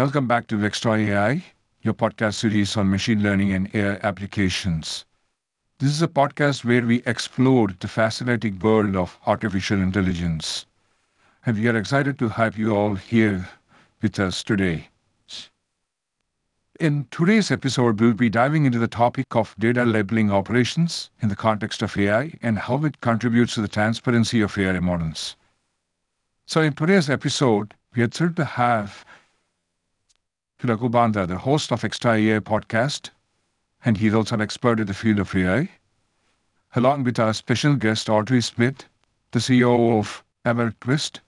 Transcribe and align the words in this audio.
Welcome 0.00 0.26
back 0.26 0.46
to 0.46 0.64
Extra 0.64 0.94
AI, 0.94 1.44
your 1.82 1.92
podcast 1.92 2.36
series 2.36 2.74
on 2.74 2.88
machine 2.88 3.22
learning 3.22 3.52
and 3.52 3.68
AI 3.74 3.98
applications. 4.02 5.04
This 5.78 5.90
is 5.90 6.00
a 6.00 6.08
podcast 6.08 6.64
where 6.64 6.86
we 6.86 7.02
explore 7.04 7.68
the 7.78 7.86
fascinating 7.86 8.58
world 8.60 8.96
of 8.96 9.18
artificial 9.26 9.78
intelligence. 9.78 10.64
And 11.44 11.58
we 11.58 11.68
are 11.68 11.76
excited 11.76 12.18
to 12.18 12.30
have 12.30 12.56
you 12.56 12.74
all 12.74 12.94
here 12.94 13.46
with 14.00 14.18
us 14.18 14.42
today. 14.42 14.88
In 16.80 17.06
today's 17.10 17.50
episode, 17.50 18.00
we'll 18.00 18.14
be 18.14 18.30
diving 18.30 18.64
into 18.64 18.78
the 18.78 18.88
topic 18.88 19.36
of 19.36 19.54
data 19.58 19.84
labeling 19.84 20.30
operations 20.30 21.10
in 21.20 21.28
the 21.28 21.36
context 21.36 21.82
of 21.82 21.98
AI 21.98 22.32
and 22.40 22.58
how 22.58 22.82
it 22.86 23.02
contributes 23.02 23.52
to 23.56 23.60
the 23.60 23.68
transparency 23.68 24.40
of 24.40 24.56
AI 24.56 24.80
models. 24.80 25.36
So, 26.46 26.62
in 26.62 26.72
today's 26.72 27.10
episode, 27.10 27.74
we 27.94 28.02
are 28.02 28.08
thrilled 28.08 28.36
to 28.36 28.46
have 28.46 29.04
Raghu 30.62 30.90
Banda, 30.90 31.26
the 31.26 31.38
host 31.38 31.72
of 31.72 31.84
Extra 31.84 32.12
AI 32.16 32.38
podcast, 32.38 33.08
and 33.82 33.96
he's 33.96 34.12
also 34.12 34.34
an 34.34 34.42
expert 34.42 34.78
in 34.78 34.86
the 34.86 34.92
field 34.92 35.18
of 35.18 35.34
AI, 35.34 35.70
along 36.76 37.04
with 37.04 37.18
our 37.18 37.32
special 37.32 37.74
guest, 37.76 38.10
Audrey 38.10 38.42
Smith, 38.42 38.84
the 39.30 39.38
CEO 39.38 39.98
of 39.98 40.22
MLTwist, 40.44 41.20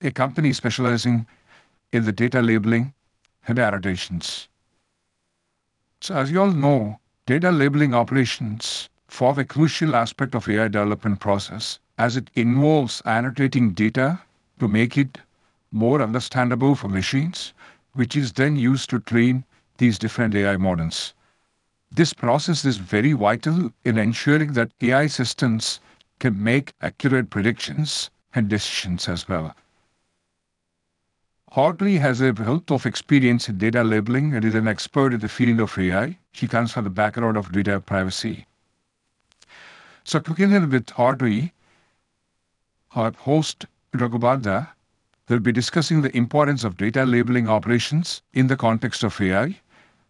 a 0.00 0.10
company 0.10 0.54
specializing 0.54 1.26
in 1.92 2.06
the 2.06 2.12
data 2.12 2.40
labeling 2.40 2.94
and 3.46 3.58
annotations. 3.58 4.48
So, 6.00 6.14
as 6.14 6.30
you 6.30 6.40
all 6.40 6.52
know, 6.52 7.00
data 7.26 7.52
labeling 7.52 7.92
operations 7.92 8.88
form 9.08 9.38
a 9.40 9.44
crucial 9.44 9.94
aspect 9.94 10.34
of 10.34 10.48
AI 10.48 10.68
development 10.68 11.20
process 11.20 11.78
as 11.98 12.16
it 12.16 12.30
involves 12.34 13.02
annotating 13.04 13.72
data 13.72 14.22
to 14.58 14.68
make 14.68 14.96
it 14.96 15.18
more 15.70 16.00
understandable 16.00 16.74
for 16.74 16.88
machines, 16.88 17.52
which 17.94 18.16
is 18.16 18.32
then 18.32 18.56
used 18.56 18.88
to 18.90 18.98
train 18.98 19.44
these 19.78 19.98
different 19.98 20.34
AI 20.34 20.56
models. 20.56 21.14
This 21.90 22.12
process 22.14 22.64
is 22.64 22.78
very 22.78 23.12
vital 23.12 23.72
in 23.84 23.98
ensuring 23.98 24.54
that 24.54 24.72
AI 24.80 25.06
systems 25.08 25.80
can 26.18 26.42
make 26.42 26.72
accurate 26.80 27.30
predictions 27.30 28.10
and 28.34 28.48
decisions 28.48 29.08
as 29.08 29.28
well. 29.28 29.54
Audrey 31.54 31.96
has 31.96 32.22
a 32.22 32.32
wealth 32.32 32.70
of 32.70 32.86
experience 32.86 33.46
in 33.46 33.58
data 33.58 33.84
labeling 33.84 34.34
and 34.34 34.42
is 34.42 34.54
an 34.54 34.66
expert 34.66 35.12
in 35.12 35.20
the 35.20 35.28
field 35.28 35.60
of 35.60 35.78
AI. 35.78 36.16
She 36.32 36.48
comes 36.48 36.72
from 36.72 36.84
the 36.84 36.90
background 36.90 37.36
of 37.36 37.52
data 37.52 37.78
privacy. 37.78 38.46
So, 40.04 40.18
together 40.18 40.66
with 40.66 40.98
Audrey, 40.98 41.52
our 42.94 43.12
host 43.12 43.66
Raghu 43.92 44.18
Will 45.28 45.38
be 45.38 45.52
discussing 45.52 46.02
the 46.02 46.16
importance 46.16 46.64
of 46.64 46.76
data 46.76 47.04
labeling 47.06 47.48
operations 47.48 48.22
in 48.32 48.48
the 48.48 48.56
context 48.56 49.02
of 49.04 49.20
AI, 49.20 49.60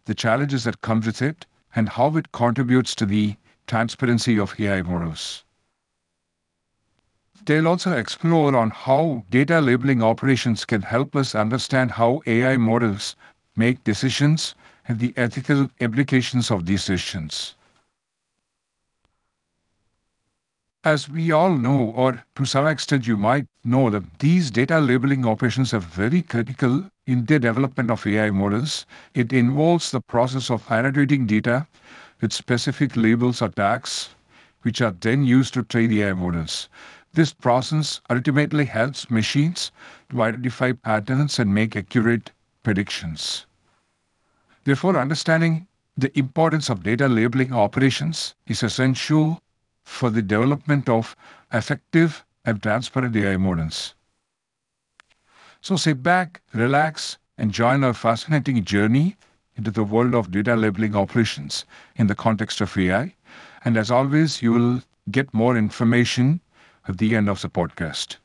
the 0.06 0.14
challenges 0.14 0.64
that 0.64 0.80
come 0.80 1.00
with 1.00 1.20
it, 1.22 1.46
and 1.74 1.88
how 1.88 2.16
it 2.16 2.32
contributes 2.32 2.94
to 2.96 3.06
the 3.06 3.36
transparency 3.66 4.38
of 4.38 4.58
AI 4.58 4.82
models. 4.82 5.44
They'll 7.44 7.68
also 7.68 7.92
explore 7.96 8.56
on 8.56 8.70
how 8.70 9.24
data 9.28 9.60
labeling 9.60 10.02
operations 10.02 10.64
can 10.64 10.82
help 10.82 11.14
us 11.16 11.34
understand 11.34 11.90
how 11.90 12.22
AI 12.26 12.56
models 12.56 13.16
make 13.56 13.84
decisions 13.84 14.54
and 14.88 14.98
the 14.98 15.12
ethical 15.16 15.70
implications 15.80 16.50
of 16.50 16.66
these 16.66 16.86
decisions. 16.86 17.54
As 20.84 21.08
we 21.08 21.30
all 21.30 21.56
know, 21.56 21.92
or 21.94 22.24
to 22.34 22.44
some 22.44 22.66
extent 22.66 23.06
you 23.06 23.16
might 23.16 23.46
know, 23.62 23.88
that 23.90 24.18
these 24.18 24.50
data 24.50 24.80
labeling 24.80 25.24
operations 25.24 25.72
are 25.72 25.78
very 25.78 26.22
critical 26.22 26.90
in 27.06 27.24
the 27.24 27.38
development 27.38 27.88
of 27.88 28.04
AI 28.04 28.30
models. 28.30 28.84
It 29.14 29.32
involves 29.32 29.92
the 29.92 30.00
process 30.00 30.50
of 30.50 30.68
annotating 30.68 31.24
data 31.26 31.68
with 32.20 32.32
specific 32.32 32.96
labels 32.96 33.40
or 33.40 33.50
tags, 33.50 34.10
which 34.62 34.80
are 34.80 34.90
then 34.90 35.24
used 35.24 35.54
to 35.54 35.62
train 35.62 35.88
the 35.88 36.02
AI 36.02 36.14
models. 36.14 36.68
This 37.12 37.32
process 37.32 38.00
ultimately 38.10 38.64
helps 38.64 39.08
machines 39.08 39.70
to 40.10 40.20
identify 40.20 40.72
patterns 40.72 41.38
and 41.38 41.54
make 41.54 41.76
accurate 41.76 42.32
predictions. 42.64 43.46
Therefore, 44.64 44.96
understanding 44.96 45.68
the 45.96 46.16
importance 46.18 46.68
of 46.68 46.82
data 46.82 47.06
labeling 47.06 47.52
operations 47.52 48.34
is 48.48 48.64
essential 48.64 49.40
for 49.92 50.10
the 50.10 50.22
development 50.22 50.88
of 50.88 51.14
effective 51.52 52.24
and 52.44 52.62
transparent 52.62 53.14
AI 53.14 53.36
models. 53.36 53.94
So 55.60 55.76
sit 55.76 56.02
back, 56.02 56.40
relax, 56.54 57.18
and 57.38 57.52
join 57.52 57.84
our 57.84 57.94
fascinating 57.94 58.64
journey 58.64 59.16
into 59.56 59.70
the 59.70 59.84
world 59.84 60.14
of 60.14 60.30
data 60.30 60.56
labeling 60.56 60.96
operations 60.96 61.64
in 61.96 62.06
the 62.06 62.14
context 62.14 62.60
of 62.60 62.76
AI. 62.76 63.14
And 63.64 63.76
as 63.76 63.90
always, 63.90 64.42
you 64.42 64.52
will 64.52 64.82
get 65.10 65.32
more 65.32 65.56
information 65.56 66.40
at 66.88 66.98
the 66.98 67.14
end 67.14 67.28
of 67.28 67.42
the 67.42 67.48
podcast. 67.48 68.16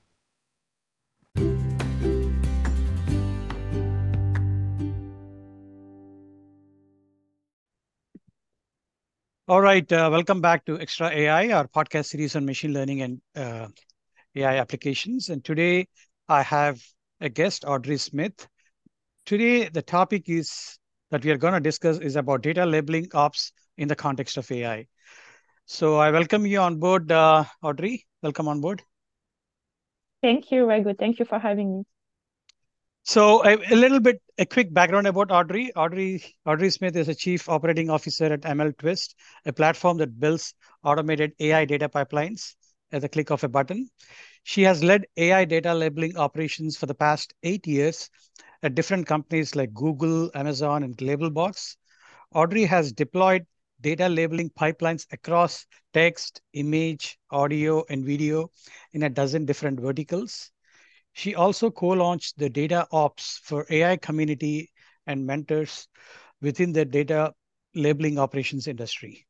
All 9.47 9.61
right, 9.61 9.89
uh, 9.91 10.09
welcome 10.11 10.41
back 10.41 10.65
to 10.65 10.79
Extra 10.79 11.09
AI, 11.09 11.49
our 11.51 11.67
podcast 11.67 12.05
series 12.07 12.35
on 12.35 12.45
machine 12.45 12.73
learning 12.73 13.01
and 13.01 13.21
uh, 13.35 13.67
AI 14.35 14.57
applications. 14.57 15.29
And 15.29 15.43
today 15.43 15.87
I 16.27 16.41
have 16.43 16.81
a 17.21 17.29
guest, 17.29 17.63
Audrey 17.65 17.97
Smith. 17.97 18.47
Today, 19.25 19.69
the 19.69 19.81
topic 19.81 20.29
is 20.29 20.77
that 21.11 21.23
we 21.23 21.31
are 21.31 21.37
going 21.37 21.53
to 21.53 21.59
discuss 21.59 21.99
is 21.99 22.15
about 22.15 22.41
data 22.43 22.65
labeling 22.65 23.07
ops 23.13 23.51
in 23.77 23.87
the 23.87 23.95
context 23.95 24.37
of 24.37 24.51
AI. 24.51 24.87
So 25.65 25.95
I 25.97 26.11
welcome 26.11 26.45
you 26.45 26.59
on 26.59 26.77
board, 26.79 27.11
uh, 27.11 27.45
Audrey. 27.63 28.05
Welcome 28.23 28.47
on 28.47 28.61
board. 28.61 28.83
Thank 30.21 30.51
you, 30.51 30.65
Raghu. 30.65 30.93
Thank 30.93 31.19
you 31.19 31.25
for 31.25 31.39
having 31.39 31.79
me. 31.79 31.85
So 33.07 33.41
a, 33.45 33.55
a, 33.71 33.77
little 33.77 34.01
bit, 34.01 34.21
a 34.37 34.45
quick 34.45 34.73
background 34.73 35.07
about 35.07 35.31
Audrey. 35.31 35.73
Audrey 35.77 36.21
Audrey 36.45 36.69
Smith 36.69 36.93
is 36.97 37.07
a 37.07 37.15
chief 37.15 37.47
operating 37.47 37.89
officer 37.89 38.25
at 38.25 38.41
ML 38.41 38.73
Twist, 38.77 39.15
a 39.45 39.53
platform 39.53 39.95
that 39.99 40.19
builds 40.19 40.53
automated 40.83 41.31
AI 41.39 41.63
data 41.63 41.87
pipelines 41.87 42.55
at 42.91 43.01
the 43.01 43.07
click 43.07 43.31
of 43.31 43.45
a 43.45 43.47
button. 43.47 43.89
She 44.43 44.61
has 44.63 44.83
led 44.83 45.05
AI 45.15 45.45
data 45.45 45.73
labeling 45.73 46.17
operations 46.17 46.75
for 46.75 46.85
the 46.85 46.93
past 46.93 47.33
eight 47.43 47.65
years 47.65 48.09
at 48.61 48.75
different 48.75 49.07
companies 49.07 49.55
like 49.55 49.73
Google, 49.73 50.29
Amazon, 50.35 50.83
and 50.83 50.97
Labelbox. 50.97 51.77
Audrey 52.35 52.65
has 52.65 52.91
deployed 52.91 53.45
data 53.79 54.09
labeling 54.09 54.49
pipelines 54.49 55.05
across 55.13 55.65
text, 55.93 56.41
image, 56.51 57.17
audio, 57.31 57.85
and 57.89 58.03
video 58.03 58.51
in 58.91 59.03
a 59.03 59.09
dozen 59.09 59.45
different 59.45 59.79
verticals. 59.79 60.51
She 61.17 61.35
also 61.35 61.71
co-launched 61.71 62.39
the 62.39 62.49
Data 62.49 62.87
Ops 62.93 63.39
for 63.43 63.67
AI 63.69 63.97
community 63.97 64.71
and 65.07 65.25
mentors 65.27 65.89
within 66.41 66.73
the 66.73 66.85
data 66.85 67.33
labeling 67.75 68.19
operations 68.19 68.67
industry. 68.67 69.27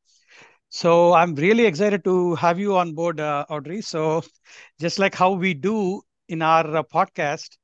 So 0.70 1.14
I'm 1.14 1.34
really 1.34 1.66
excited 1.66 2.04
to 2.04 2.34
have 2.36 2.58
you 2.58 2.76
on 2.76 2.94
board, 2.94 3.20
uh, 3.20 3.46
Audrey. 3.50 3.82
So 3.82 4.22
just 4.80 4.98
like 4.98 5.14
how 5.14 5.32
we 5.32 5.54
do 5.54 6.02
in 6.28 6.42
our 6.42 6.76
uh, 6.78 6.82
podcast, 6.84 7.58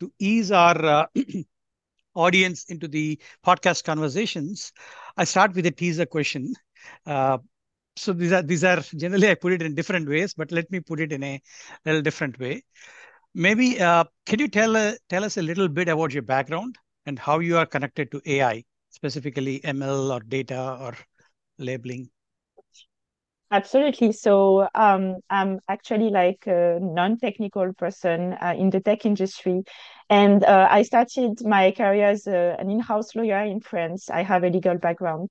to 0.00 0.12
ease 0.18 0.52
our 0.52 0.84
uh, 0.86 1.06
audience 2.14 2.64
into 2.68 2.88
the 2.88 3.20
podcast 3.46 3.84
conversations, 3.84 4.72
I 5.16 5.24
start 5.24 5.54
with 5.54 5.66
a 5.66 5.70
teaser 5.72 6.06
question. 6.06 6.54
Uh, 7.06 7.38
so 7.96 8.12
these 8.12 8.32
are 8.32 8.42
these 8.42 8.64
are 8.64 8.80
generally 8.96 9.30
I 9.30 9.34
put 9.34 9.52
it 9.54 9.62
in 9.62 9.74
different 9.74 10.08
ways, 10.08 10.34
but 10.34 10.52
let 10.52 10.70
me 10.70 10.80
put 10.80 11.00
it 11.00 11.12
in 11.12 11.22
a 11.24 11.40
little 11.86 12.02
different 12.02 12.38
way. 12.40 12.64
Maybe 13.36 13.78
uh, 13.78 14.04
can 14.24 14.38
you 14.38 14.48
tell 14.48 14.76
uh, 14.76 14.94
tell 15.10 15.22
us 15.22 15.36
a 15.36 15.42
little 15.42 15.68
bit 15.68 15.88
about 15.88 16.14
your 16.14 16.22
background 16.22 16.78
and 17.04 17.18
how 17.18 17.38
you 17.40 17.58
are 17.58 17.66
connected 17.66 18.10
to 18.12 18.22
AI, 18.24 18.64
specifically 18.88 19.62
ML 19.62 20.10
or 20.10 20.20
data 20.20 20.78
or 20.80 20.96
labeling? 21.58 22.08
Absolutely. 23.50 24.12
So 24.12 24.68
um, 24.74 25.16
I'm 25.28 25.60
actually 25.68 26.08
like 26.08 26.46
a 26.46 26.78
non-technical 26.80 27.74
person 27.74 28.32
uh, 28.32 28.54
in 28.56 28.70
the 28.70 28.80
tech 28.80 29.04
industry. 29.04 29.64
And 30.08 30.42
uh, 30.42 30.68
I 30.70 30.80
started 30.80 31.44
my 31.44 31.72
career 31.72 32.06
as 32.06 32.26
a, 32.26 32.56
an 32.58 32.70
in-house 32.70 33.14
lawyer 33.14 33.44
in 33.44 33.60
France. 33.60 34.08
I 34.08 34.22
have 34.22 34.44
a 34.44 34.48
legal 34.48 34.78
background. 34.78 35.28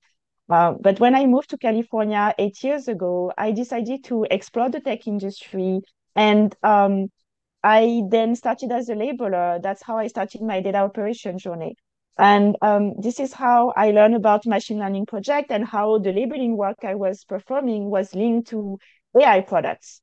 Uh, 0.48 0.74
but 0.80 1.00
when 1.00 1.16
I 1.16 1.26
moved 1.26 1.50
to 1.50 1.58
California 1.58 2.32
eight 2.38 2.62
years 2.62 2.86
ago, 2.86 3.32
I 3.36 3.50
decided 3.50 4.04
to 4.04 4.24
explore 4.30 4.70
the 4.70 4.78
tech 4.78 5.08
industry. 5.08 5.80
And 6.14 6.54
um, 6.62 7.08
I 7.62 8.02
then 8.08 8.34
started 8.36 8.72
as 8.72 8.88
a 8.88 8.94
labeler. 8.94 9.62
That's 9.62 9.82
how 9.82 9.98
I 9.98 10.06
started 10.06 10.42
my 10.42 10.60
data 10.60 10.78
operation 10.78 11.38
journey. 11.38 11.76
And 12.18 12.56
um, 12.62 12.94
this 12.98 13.20
is 13.20 13.32
how 13.32 13.72
I 13.76 13.90
learned 13.90 14.14
about 14.14 14.46
machine 14.46 14.78
learning 14.78 15.06
project 15.06 15.50
and 15.50 15.66
how 15.66 15.98
the 15.98 16.12
labeling 16.12 16.56
work 16.56 16.78
I 16.82 16.94
was 16.94 17.24
performing 17.24 17.90
was 17.90 18.14
linked 18.14 18.48
to 18.48 18.78
AI 19.20 19.40
products. 19.42 20.00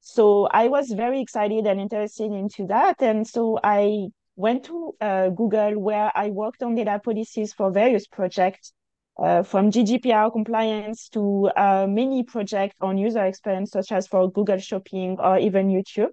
So 0.00 0.46
I 0.46 0.68
was 0.68 0.90
very 0.90 1.20
excited 1.20 1.66
and 1.66 1.80
interested 1.80 2.32
into 2.32 2.66
that. 2.66 3.00
And 3.00 3.26
so 3.26 3.58
I 3.62 4.08
went 4.36 4.64
to 4.64 4.94
uh, 5.00 5.28
Google 5.28 5.78
where 5.78 6.10
I 6.14 6.30
worked 6.30 6.62
on 6.62 6.74
data 6.74 7.00
policies 7.02 7.52
for 7.52 7.70
various 7.70 8.06
projects, 8.06 8.72
uh, 9.16 9.44
from 9.44 9.70
GDPR 9.70 10.32
compliance 10.32 11.08
to 11.10 11.50
uh, 11.56 11.86
many 11.88 12.24
projects 12.24 12.76
on 12.80 12.98
user 12.98 13.24
experience, 13.24 13.70
such 13.70 13.92
as 13.92 14.08
for 14.08 14.30
Google 14.30 14.58
Shopping 14.58 15.16
or 15.20 15.38
even 15.38 15.68
YouTube. 15.68 16.10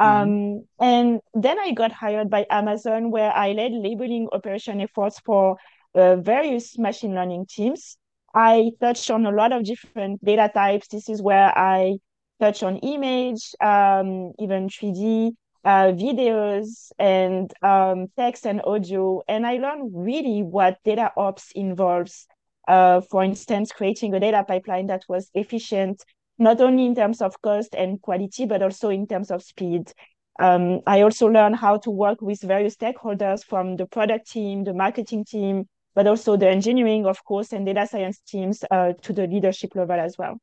Mm-hmm. 0.00 0.22
Um, 0.22 0.64
and 0.80 1.20
then 1.34 1.58
I 1.58 1.72
got 1.72 1.92
hired 1.92 2.30
by 2.30 2.46
Amazon, 2.50 3.10
where 3.10 3.32
I 3.32 3.52
led 3.52 3.72
labeling 3.72 4.28
operation 4.32 4.80
efforts 4.80 5.20
for 5.20 5.56
uh, 5.94 6.16
various 6.16 6.78
machine 6.78 7.14
learning 7.14 7.46
teams. 7.48 7.96
I 8.34 8.72
touched 8.80 9.10
on 9.10 9.26
a 9.26 9.30
lot 9.30 9.52
of 9.52 9.64
different 9.64 10.24
data 10.24 10.50
types. 10.52 10.88
This 10.88 11.08
is 11.08 11.22
where 11.22 11.56
I 11.56 11.98
touch 12.40 12.64
on 12.64 12.78
image, 12.78 13.54
um, 13.60 14.32
even 14.40 14.68
3D, 14.68 15.30
uh, 15.64 15.92
videos, 15.92 16.90
and 16.98 17.52
um, 17.62 18.08
text 18.16 18.44
and 18.44 18.60
audio. 18.64 19.22
And 19.28 19.46
I 19.46 19.58
learned 19.58 19.92
really 19.94 20.42
what 20.42 20.78
data 20.84 21.12
ops 21.16 21.52
involves. 21.54 22.26
Uh, 22.66 23.02
for 23.02 23.22
instance, 23.22 23.70
creating 23.70 24.14
a 24.14 24.20
data 24.20 24.42
pipeline 24.42 24.86
that 24.86 25.04
was 25.08 25.30
efficient, 25.34 26.02
not 26.38 26.60
only 26.60 26.86
in 26.86 26.94
terms 26.94 27.22
of 27.22 27.40
cost 27.42 27.74
and 27.74 28.00
quality, 28.00 28.46
but 28.46 28.62
also 28.62 28.90
in 28.90 29.06
terms 29.06 29.30
of 29.30 29.42
speed. 29.42 29.92
Um, 30.40 30.80
I 30.86 31.02
also 31.02 31.26
learned 31.26 31.56
how 31.56 31.78
to 31.78 31.90
work 31.90 32.20
with 32.20 32.40
various 32.42 32.76
stakeholders 32.76 33.44
from 33.44 33.76
the 33.76 33.86
product 33.86 34.30
team, 34.30 34.64
the 34.64 34.74
marketing 34.74 35.24
team, 35.24 35.68
but 35.94 36.06
also 36.06 36.36
the 36.36 36.48
engineering, 36.48 37.06
of 37.06 37.24
course, 37.24 37.52
and 37.52 37.64
data 37.64 37.86
science 37.86 38.20
teams 38.26 38.64
uh, 38.70 38.94
to 39.02 39.12
the 39.12 39.26
leadership 39.28 39.76
level 39.76 39.98
as 39.98 40.18
well. 40.18 40.38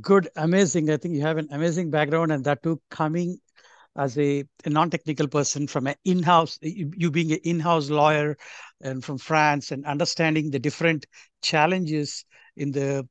Good, 0.00 0.28
amazing. 0.36 0.90
I 0.90 0.96
think 0.96 1.14
you 1.14 1.20
have 1.22 1.36
an 1.36 1.48
amazing 1.50 1.90
background, 1.90 2.32
and 2.32 2.44
that 2.44 2.62
too 2.62 2.80
coming 2.90 3.38
as 3.96 4.16
a, 4.16 4.44
a 4.64 4.70
non-technical 4.70 5.26
person 5.26 5.66
from 5.66 5.88
an 5.88 5.96
in-house, 6.04 6.58
you, 6.62 6.92
you 6.96 7.10
being 7.10 7.32
an 7.32 7.40
in-house 7.42 7.90
lawyer 7.90 8.36
and 8.80 9.04
from 9.04 9.18
France 9.18 9.72
and 9.72 9.84
understanding 9.84 10.50
the 10.50 10.58
different 10.60 11.04
challenges 11.42 12.24
in 12.56 12.70
the 12.70 13.06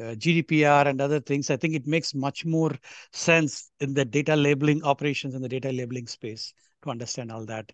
uh, 0.00 0.14
GDPR 0.14 0.86
and 0.86 1.00
other 1.00 1.20
things, 1.20 1.50
I 1.50 1.56
think 1.56 1.74
it 1.74 1.86
makes 1.86 2.14
much 2.14 2.44
more 2.44 2.72
sense 3.12 3.70
in 3.80 3.94
the 3.94 4.04
data 4.04 4.36
labeling 4.36 4.82
operations 4.84 5.34
and 5.34 5.42
the 5.42 5.48
data 5.48 5.72
labeling 5.72 6.06
space 6.06 6.52
to 6.82 6.90
understand 6.90 7.32
all 7.32 7.44
that. 7.46 7.72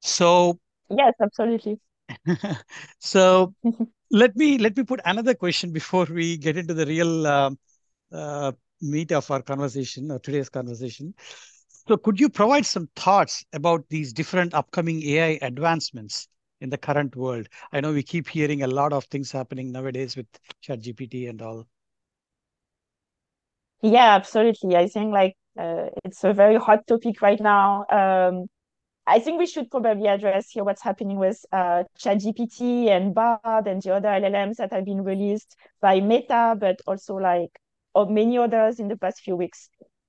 So 0.00 0.58
yes, 0.90 1.14
absolutely. 1.20 1.78
so 2.98 3.54
let 4.10 4.36
me 4.36 4.58
let 4.58 4.76
me 4.76 4.82
put 4.84 5.00
another 5.04 5.34
question 5.34 5.72
before 5.72 6.06
we 6.06 6.36
get 6.36 6.56
into 6.56 6.74
the 6.74 6.86
real 6.86 7.26
uh, 7.26 7.50
uh, 8.12 8.52
meat 8.80 9.12
of 9.12 9.30
our 9.30 9.42
conversation 9.42 10.10
or 10.10 10.18
today's 10.18 10.48
conversation. 10.48 11.14
So 11.88 11.96
could 11.96 12.20
you 12.20 12.28
provide 12.28 12.66
some 12.66 12.88
thoughts 12.94 13.44
about 13.52 13.84
these 13.88 14.12
different 14.12 14.54
upcoming 14.54 15.02
AI 15.02 15.38
advancements 15.42 16.28
in 16.62 16.70
the 16.70 16.78
current 16.78 17.16
world? 17.16 17.48
I 17.72 17.80
know 17.80 17.92
we 17.92 18.02
keep 18.02 18.28
hearing 18.28 18.62
a 18.62 18.68
lot 18.68 18.92
of 18.92 19.04
things 19.04 19.32
happening 19.32 19.72
nowadays 19.72 20.16
with 20.16 20.26
ChatGPT 20.64 21.28
and 21.28 21.42
all. 21.42 21.66
Yeah, 23.82 24.14
absolutely. 24.14 24.76
I 24.76 24.86
think 24.86 25.12
like 25.12 25.36
uh, 25.58 25.86
it's 26.04 26.22
a 26.24 26.32
very 26.32 26.56
hot 26.56 26.86
topic 26.86 27.20
right 27.20 27.40
now. 27.40 27.84
Um, 27.90 28.46
I 29.06 29.18
think 29.18 29.38
we 29.40 29.46
should 29.46 29.70
probably 29.70 30.06
address 30.06 30.50
here 30.50 30.64
what's 30.64 30.82
happening 30.82 31.18
with 31.18 31.44
uh, 31.52 31.84
ChatGPT 31.98 32.88
and 32.88 33.14
Bard 33.14 33.66
and 33.66 33.82
the 33.82 33.94
other 33.94 34.08
LLMs 34.08 34.56
that 34.56 34.72
have 34.72 34.84
been 34.84 35.02
released 35.02 35.56
by 35.80 36.00
Meta, 36.00 36.56
but 36.58 36.80
also 36.86 37.16
like 37.16 37.50
many 38.08 38.38
others 38.38 38.78
in 38.78 38.88
the 38.88 38.96
past 38.96 39.20
few 39.20 39.36
weeks. 39.36 39.68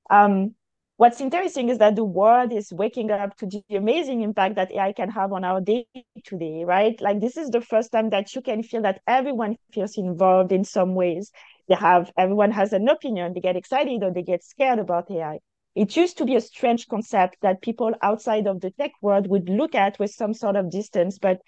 Um, 0.09 0.55
what's 0.97 1.21
interesting 1.21 1.69
is 1.69 1.77
that 1.79 1.95
the 1.95 2.03
world 2.03 2.51
is 2.53 2.71
waking 2.71 3.11
up 3.11 3.35
to 3.37 3.47
the 3.47 3.75
amazing 3.75 4.21
impact 4.21 4.55
that 4.55 4.71
AI 4.71 4.93
can 4.93 5.09
have 5.09 5.33
on 5.33 5.43
our 5.43 5.59
day 5.61 5.85
to 6.25 6.37
day, 6.37 6.63
right? 6.65 6.99
Like 7.01 7.19
this 7.19 7.37
is 7.37 7.49
the 7.49 7.61
first 7.61 7.91
time 7.91 8.09
that 8.11 8.33
you 8.35 8.41
can 8.41 8.63
feel 8.63 8.81
that 8.83 9.01
everyone 9.07 9.57
feels 9.73 9.97
involved 9.97 10.51
in 10.51 10.63
some 10.63 10.95
ways. 10.95 11.31
They 11.67 11.75
have 11.75 12.11
everyone 12.17 12.51
has 12.51 12.73
an 12.73 12.87
opinion, 12.87 13.33
they 13.33 13.39
get 13.41 13.55
excited 13.55 14.03
or 14.03 14.11
they 14.11 14.21
get 14.23 14.43
scared 14.43 14.79
about 14.79 15.09
AI. 15.11 15.39
It 15.75 15.95
used 15.95 16.17
to 16.19 16.25
be 16.25 16.35
a 16.35 16.41
strange 16.41 16.87
concept 16.87 17.37
that 17.41 17.61
people 17.61 17.93
outside 18.03 18.45
of 18.47 18.61
the 18.61 18.71
tech 18.71 18.91
world 19.01 19.27
would 19.27 19.49
look 19.49 19.73
at 19.73 19.97
with 19.99 20.11
some 20.11 20.33
sort 20.33 20.55
of 20.55 20.69
distance, 20.69 21.17
but 21.17 21.39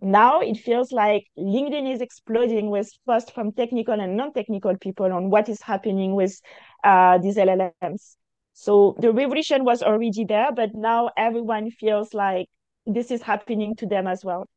now 0.00 0.40
it 0.40 0.56
feels 0.56 0.92
like 0.92 1.26
LinkedIn 1.38 1.92
is 1.92 2.00
exploding 2.00 2.70
with 2.70 2.90
posts 3.06 3.30
from 3.30 3.52
technical 3.52 3.98
and 4.00 4.16
non-technical 4.16 4.76
people 4.78 5.12
on 5.12 5.30
what 5.30 5.48
is 5.48 5.60
happening 5.62 6.14
with 6.14 6.38
uh, 6.84 7.18
these 7.18 7.36
LLMs. 7.36 8.16
So 8.58 8.96
the 8.98 9.12
revolution 9.12 9.64
was 9.64 9.82
already 9.82 10.24
there, 10.24 10.50
but 10.50 10.74
now 10.74 11.10
everyone 11.18 11.70
feels 11.70 12.14
like 12.14 12.48
this 12.86 13.10
is 13.10 13.20
happening 13.20 13.76
to 13.76 13.86
them 13.86 14.06
as 14.06 14.24
well. 14.24 14.48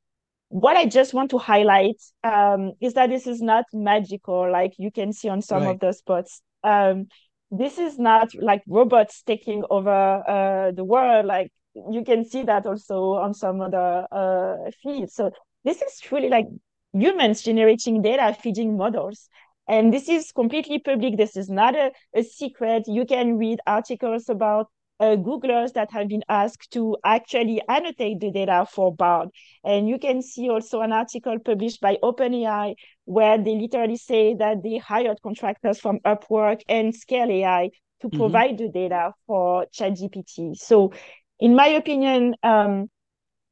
What 0.48 0.78
I 0.78 0.86
just 0.86 1.13
want 1.13 1.31
to 1.31 1.38
highlight 1.38 1.98
um, 2.24 2.72
is 2.80 2.94
that 2.94 3.10
this 3.10 3.28
is 3.28 3.42
not 3.42 3.66
magical, 3.74 4.50
like 4.50 4.72
you 4.78 4.90
can 4.90 5.12
see 5.12 5.28
on 5.28 5.42
some 5.42 5.63
right. 5.63 5.72
of 5.72 5.81
the 5.81 5.92
spots. 5.92 6.42
Um, 6.63 7.07
this 7.51 7.78
is 7.78 8.00
not 8.00 8.34
like 8.36 8.62
robots 8.68 9.22
taking 9.24 9.66
over 9.69 10.24
uh, 10.25 10.72
the 10.72 10.86
world. 10.86 11.25
Like 11.25 11.52
you 11.92 12.06
can 12.06 12.24
see 12.24 12.44
that 12.44 12.66
also 12.66 13.16
on 13.16 13.34
some 13.34 13.60
other 13.60 14.07
uh, 14.13 14.72
feeds. 14.81 15.13
So 15.13 15.31
this 15.66 15.81
is 15.81 16.00
truly 16.00 16.30
like 16.30 16.45
humans 16.94 17.42
generating 17.42 18.02
data, 18.02 18.34
feeding 18.42 18.78
models. 18.78 19.28
And 19.69 19.94
this 19.94 20.10
is 20.10 20.31
completely 20.31 20.80
public. 20.80 21.16
This 21.16 21.38
is 21.38 21.48
not 21.48 21.75
a, 21.75 21.92
a 22.16 22.24
secret. 22.24 22.83
You 22.88 23.06
can 23.06 23.38
read 23.38 23.60
articles 23.68 24.27
about 24.27 24.68
uh, 25.00 25.16
Googlers 25.16 25.74
that 25.74 25.92
have 25.92 26.07
been 26.07 26.24
asked 26.27 26.71
to 26.71 26.98
actually 27.06 27.62
annotate 27.69 28.19
the 28.19 28.31
data 28.31 28.66
for 28.69 28.94
Bard. 28.94 29.30
And 29.63 29.88
you 29.88 30.00
can 30.00 30.24
see 30.24 30.50
also 30.50 30.81
an 30.81 30.92
article 30.92 31.38
published 31.39 31.81
by 31.81 31.98
OpenAI 32.04 32.74
where 33.06 33.38
they 33.38 33.56
literally 33.56 33.98
say 33.98 34.33
that 34.36 34.63
they 34.63 34.77
hired 34.77 35.21
contractors 35.21 35.80
from 35.80 36.00
Upwork 36.00 36.62
and 36.68 36.94
Scale 36.94 37.30
AI 37.31 37.69
to 38.01 38.07
mm-hmm. 38.07 38.18
provide 38.18 38.57
the 38.57 38.69
data 38.69 39.13
for 39.27 39.68
ChatGPT. 39.68 40.56
So, 40.57 40.94
in 41.39 41.56
my 41.56 41.68
opinion, 41.68 42.36
um, 42.44 42.89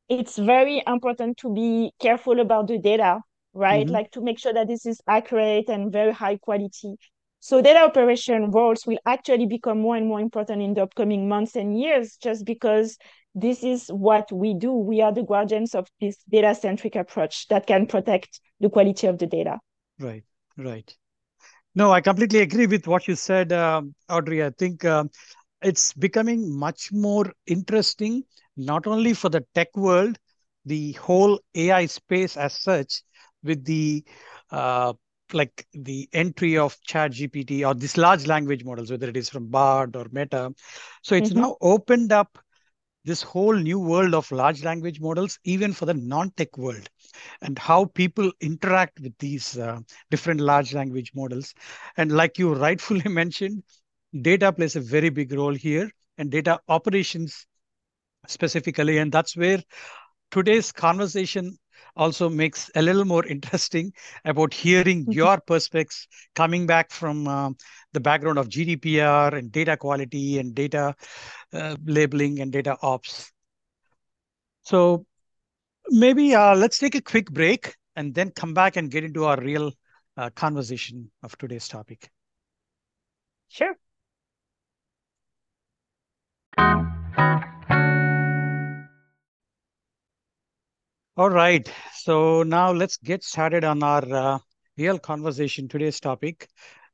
it's 0.09 0.37
very 0.37 0.83
important 0.85 1.37
to 1.37 1.53
be 1.53 1.91
careful 1.99 2.39
about 2.39 2.67
the 2.67 2.79
data 2.79 3.21
right? 3.57 3.85
Mm-hmm. 3.85 3.93
Like 3.93 4.11
to 4.11 4.21
make 4.21 4.39
sure 4.39 4.53
that 4.53 4.67
this 4.67 4.85
is 4.85 5.01
accurate 5.07 5.69
and 5.69 5.91
very 5.91 6.13
high 6.13 6.37
quality. 6.37 6.95
So 7.39 7.61
data 7.61 7.79
operation 7.79 8.51
roles 8.51 8.85
will 8.85 8.99
actually 9.05 9.45
become 9.45 9.79
more 9.79 9.95
and 9.95 10.07
more 10.07 10.19
important 10.19 10.61
in 10.61 10.73
the 10.73 10.83
upcoming 10.83 11.27
months 11.27 11.55
and 11.55 11.79
years, 11.79 12.17
just 12.21 12.45
because 12.45 12.97
this 13.35 13.63
is 13.63 13.87
what 13.87 14.31
we 14.31 14.53
do. 14.53 14.73
We 14.73 15.01
are 15.01 15.13
the 15.13 15.23
guardians 15.23 15.75
of 15.75 15.87
this 16.01 16.17
data-centric 16.29 16.95
approach 16.95 17.47
that 17.49 17.67
can 17.67 17.85
protect 17.85 18.39
the 18.59 18.69
quality 18.69 19.07
of 19.07 19.17
the 19.17 19.27
data. 19.27 19.59
Right, 19.99 20.23
right. 20.57 20.95
No, 21.75 21.91
I 21.91 22.01
completely 22.01 22.39
agree 22.39 22.65
with 22.65 22.87
what 22.87 23.07
you 23.07 23.15
said, 23.15 23.53
um, 23.53 23.93
Audrey. 24.09 24.43
I 24.43 24.49
think 24.49 24.83
um, 24.83 25.11
it's 25.61 25.93
becoming 25.93 26.57
much 26.57 26.91
more 26.91 27.31
interesting, 27.45 28.23
not 28.55 28.87
only 28.87 29.13
for 29.13 29.29
the 29.29 29.45
tech 29.53 29.75
world, 29.77 30.17
the 30.65 30.93
whole 30.93 31.39
AI 31.55 31.85
space 31.85 32.35
as 32.35 32.59
such, 32.59 33.03
with 33.43 33.63
the 33.65 34.03
uh, 34.51 34.93
like 35.33 35.65
the 35.73 36.07
entry 36.13 36.57
of 36.57 36.77
chat 36.83 37.11
gpt 37.11 37.67
or 37.67 37.73
these 37.73 37.97
large 37.97 38.27
language 38.27 38.63
models 38.63 38.89
whether 38.89 39.09
it 39.09 39.17
is 39.17 39.29
from 39.29 39.47
bard 39.47 39.95
or 39.95 40.05
meta. 40.11 40.53
So 41.03 41.15
it's 41.15 41.29
mm-hmm. 41.29 41.41
now 41.41 41.57
opened 41.61 42.11
up 42.11 42.37
this 43.03 43.21
whole 43.21 43.55
new 43.55 43.79
world 43.79 44.13
of 44.13 44.29
large 44.31 44.63
language 44.63 44.99
models 44.99 45.39
even 45.45 45.71
for 45.71 45.85
the 45.85 45.93
non-tech 45.93 46.57
world 46.57 46.89
and 47.41 47.57
how 47.57 47.85
people 47.85 48.31
interact 48.41 48.99
with 48.99 49.17
these 49.17 49.57
uh, 49.57 49.79
different 50.11 50.41
large 50.41 50.73
language 50.73 51.11
models. 51.15 51.53
And 51.95 52.11
like 52.11 52.37
you 52.37 52.53
rightfully 52.53 53.09
mentioned 53.09 53.63
data 54.21 54.51
plays 54.51 54.75
a 54.75 54.81
very 54.81 55.09
big 55.09 55.31
role 55.31 55.53
here 55.53 55.89
and 56.17 56.29
data 56.29 56.59
operations 56.67 57.47
specifically. 58.27 58.97
And 58.97 59.09
that's 59.09 59.37
where 59.37 59.63
today's 60.31 60.73
conversation 60.73 61.57
also 61.97 62.29
makes 62.29 62.71
a 62.75 62.81
little 62.81 63.05
more 63.05 63.25
interesting 63.35 63.91
about 64.23 64.53
hearing 64.53 65.01
mm-hmm. 65.01 65.11
your 65.11 65.39
perspectives 65.41 66.07
coming 66.35 66.65
back 66.65 66.91
from 66.91 67.27
uh, 67.27 67.49
the 67.93 67.99
background 67.99 68.37
of 68.37 68.47
GDPR 68.49 69.35
and 69.35 69.51
data 69.51 69.75
quality 69.75 70.39
and 70.39 70.55
data 70.55 70.95
uh, 71.53 71.75
labeling 71.85 72.39
and 72.39 72.51
data 72.51 72.77
ops. 72.81 73.31
So 74.63 75.05
maybe 75.89 76.35
uh, 76.35 76.55
let's 76.55 76.77
take 76.77 76.95
a 76.95 77.01
quick 77.01 77.31
break 77.31 77.75
and 77.95 78.13
then 78.13 78.31
come 78.31 78.53
back 78.53 78.75
and 78.75 78.91
get 78.91 79.03
into 79.03 79.25
our 79.25 79.39
real 79.41 79.71
uh, 80.17 80.29
conversation 80.31 81.09
of 81.23 81.37
today's 81.37 81.67
topic. 81.67 82.09
Sure. 83.49 83.75
All 91.17 91.29
right. 91.29 91.69
So 91.95 92.43
now 92.43 92.71
let's 92.71 92.97
get 92.97 93.23
started 93.23 93.63
on 93.63 93.81
our 93.83 94.03
uh, 94.13 94.39
real 94.77 94.99
conversation. 94.99 95.67
Today's 95.67 95.99
topic, 95.99 96.47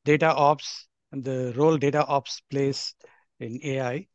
data 0.06 0.34
ops 0.34 0.88
and 1.12 1.24
the 1.24 1.54
role 1.58 1.78
data 1.78 2.06
ops 2.06 2.42
plays 2.50 2.96
in 3.40 3.60
AI. 3.64 4.08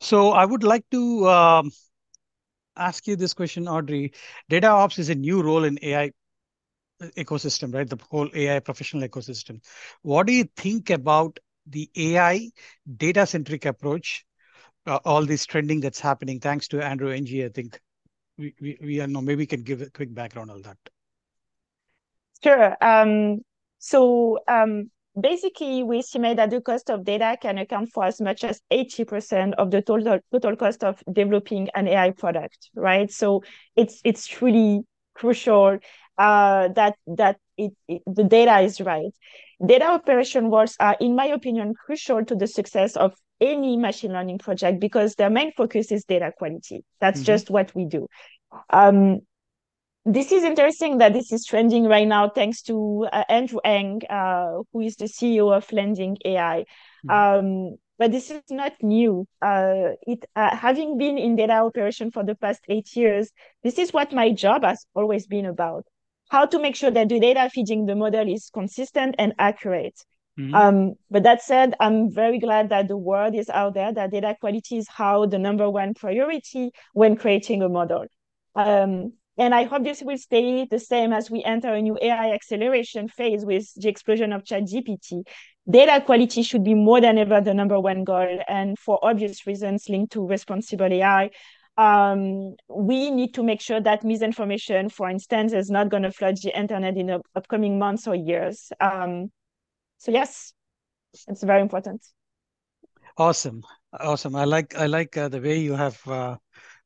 So 0.00 0.30
I 0.30 0.44
would 0.44 0.62
like 0.64 0.84
to 0.92 1.28
um, 1.28 1.70
ask 2.76 3.06
you 3.06 3.16
this 3.16 3.34
question, 3.34 3.68
Audrey. 3.68 4.12
Data 4.48 4.68
ops 4.68 4.98
is 4.98 5.08
a 5.10 5.14
new 5.14 5.42
role 5.42 5.64
in 5.64 5.78
AI 5.82 6.10
ecosystem, 7.16 7.74
right? 7.74 7.88
The 7.88 7.98
whole 8.10 8.30
AI 8.34 8.60
professional 8.60 9.08
ecosystem. 9.08 9.62
What 10.02 10.26
do 10.26 10.32
you 10.32 10.44
think 10.56 10.90
about 10.90 11.38
the 11.66 11.90
AI 11.96 12.50
data 12.96 13.26
centric 13.26 13.66
approach? 13.66 14.24
Uh, 14.86 14.98
all 15.04 15.24
this 15.26 15.46
trending 15.46 15.80
that's 15.80 16.00
happening, 16.00 16.40
thanks 16.40 16.68
to 16.68 16.82
Andrew 16.84 17.10
Ng, 17.12 17.44
I 17.44 17.48
think 17.50 17.80
we, 18.42 18.54
we, 18.60 18.78
we 18.80 19.00
are 19.00 19.06
know 19.06 19.20
maybe 19.20 19.38
we 19.38 19.46
can 19.46 19.62
give 19.62 19.82
a 19.82 19.90
quick 19.90 20.12
background 20.12 20.50
on 20.50 20.62
that. 20.62 20.76
Sure. 22.42 22.76
Um, 22.80 23.42
so 23.78 24.38
um, 24.48 24.90
basically, 25.20 25.82
we 25.84 25.98
estimate 25.98 26.36
that 26.38 26.50
the 26.50 26.60
cost 26.60 26.90
of 26.90 27.04
data 27.04 27.36
can 27.40 27.58
account 27.58 27.90
for 27.92 28.04
as 28.04 28.20
much 28.20 28.42
as 28.44 28.60
80% 28.72 29.54
of 29.54 29.70
the 29.70 29.82
total 29.82 30.18
total 30.32 30.56
cost 30.56 30.82
of 30.82 31.02
developing 31.12 31.68
an 31.74 31.86
AI 31.86 32.10
product, 32.10 32.70
right? 32.74 33.10
So 33.10 33.42
it's 33.76 34.00
it's 34.04 34.26
truly 34.26 34.82
crucial 35.14 35.78
uh, 36.18 36.68
that 36.68 36.96
that 37.06 37.36
it, 37.56 37.72
it, 37.86 38.02
the 38.06 38.24
data 38.24 38.60
is 38.60 38.80
right. 38.80 39.12
Data 39.64 39.86
operation 39.86 40.50
works 40.50 40.76
are, 40.80 40.96
in 40.98 41.14
my 41.14 41.26
opinion, 41.26 41.74
crucial 41.74 42.24
to 42.24 42.34
the 42.34 42.48
success 42.48 42.96
of 42.96 43.14
any 43.42 43.76
machine 43.76 44.12
learning 44.12 44.38
project 44.38 44.80
because 44.80 45.16
their 45.16 45.28
main 45.28 45.52
focus 45.52 45.90
is 45.90 46.04
data 46.04 46.32
quality. 46.36 46.84
That's 47.00 47.20
mm-hmm. 47.20 47.26
just 47.26 47.50
what 47.50 47.74
we 47.74 47.84
do. 47.84 48.06
Um, 48.70 49.20
this 50.04 50.32
is 50.32 50.42
interesting 50.42 50.98
that 50.98 51.12
this 51.12 51.32
is 51.32 51.44
trending 51.44 51.84
right 51.84 52.06
now 52.06 52.28
thanks 52.28 52.62
to 52.62 53.06
uh, 53.12 53.24
Andrew 53.28 53.60
Ng, 53.64 54.02
uh, 54.08 54.62
who 54.72 54.80
is 54.80 54.96
the 54.96 55.04
CEO 55.04 55.54
of 55.54 55.70
Landing 55.72 56.16
AI. 56.24 56.64
Mm-hmm. 57.06 57.10
Um, 57.10 57.76
but 57.98 58.10
this 58.10 58.30
is 58.30 58.42
not 58.50 58.72
new. 58.82 59.26
Uh, 59.40 59.90
it 60.02 60.24
uh, 60.34 60.56
having 60.56 60.98
been 60.98 61.18
in 61.18 61.36
data 61.36 61.52
operation 61.52 62.10
for 62.10 62.24
the 62.24 62.34
past 62.34 62.60
eight 62.68 62.96
years, 62.96 63.30
this 63.62 63.78
is 63.78 63.92
what 63.92 64.12
my 64.12 64.32
job 64.32 64.64
has 64.64 64.86
always 64.94 65.26
been 65.28 65.46
about: 65.46 65.86
how 66.30 66.46
to 66.46 66.58
make 66.58 66.74
sure 66.74 66.90
that 66.90 67.08
the 67.08 67.20
data 67.20 67.48
feeding 67.52 67.86
the 67.86 67.94
model 67.94 68.28
is 68.28 68.50
consistent 68.52 69.14
and 69.18 69.34
accurate. 69.38 69.94
Mm-hmm. 70.38 70.54
Um, 70.54 70.94
but 71.10 71.24
that 71.24 71.42
said, 71.42 71.74
I'm 71.78 72.10
very 72.10 72.38
glad 72.38 72.70
that 72.70 72.88
the 72.88 72.96
word 72.96 73.34
is 73.34 73.50
out 73.50 73.74
there 73.74 73.92
that 73.92 74.10
data 74.10 74.34
quality 74.40 74.78
is 74.78 74.88
how 74.88 75.26
the 75.26 75.38
number 75.38 75.68
one 75.68 75.94
priority 75.94 76.70
when 76.94 77.16
creating 77.16 77.62
a 77.62 77.68
model. 77.68 78.06
Um, 78.54 79.12
and 79.38 79.54
I 79.54 79.64
hope 79.64 79.84
this 79.84 80.02
will 80.02 80.18
stay 80.18 80.66
the 80.66 80.78
same 80.78 81.12
as 81.12 81.30
we 81.30 81.42
enter 81.42 81.72
a 81.72 81.80
new 81.80 81.98
AI 82.00 82.32
acceleration 82.32 83.08
phase 83.08 83.44
with 83.44 83.72
the 83.76 83.88
explosion 83.88 84.32
of 84.32 84.44
ChatGPT. 84.44 85.22
Data 85.68 86.02
quality 86.04 86.42
should 86.42 86.64
be 86.64 86.74
more 86.74 87.00
than 87.00 87.18
ever 87.18 87.40
the 87.40 87.54
number 87.54 87.80
one 87.80 88.04
goal. 88.04 88.38
And 88.48 88.78
for 88.78 88.98
obvious 89.02 89.46
reasons 89.46 89.88
linked 89.88 90.12
to 90.12 90.26
responsible 90.26 90.92
AI, 90.92 91.30
um, 91.78 92.56
we 92.68 93.10
need 93.10 93.32
to 93.34 93.42
make 93.42 93.60
sure 93.60 93.80
that 93.80 94.04
misinformation, 94.04 94.90
for 94.90 95.08
instance, 95.08 95.54
is 95.54 95.70
not 95.70 95.88
going 95.88 96.02
to 96.02 96.12
flood 96.12 96.36
the 96.42 96.56
internet 96.56 96.96
in 96.96 97.06
the 97.06 97.20
upcoming 97.34 97.78
months 97.78 98.06
or 98.06 98.14
years. 98.14 98.70
Um, 98.80 99.30
so 100.02 100.10
yes, 100.10 100.52
it's 101.28 101.44
very 101.44 101.62
important. 101.62 102.02
Awesome, 103.16 103.62
awesome. 104.00 104.34
I 104.34 104.44
like 104.44 104.74
I 104.74 104.86
like 104.86 105.16
uh, 105.16 105.28
the 105.28 105.40
way 105.40 105.58
you 105.58 105.74
have 105.74 106.06
uh, 106.08 106.36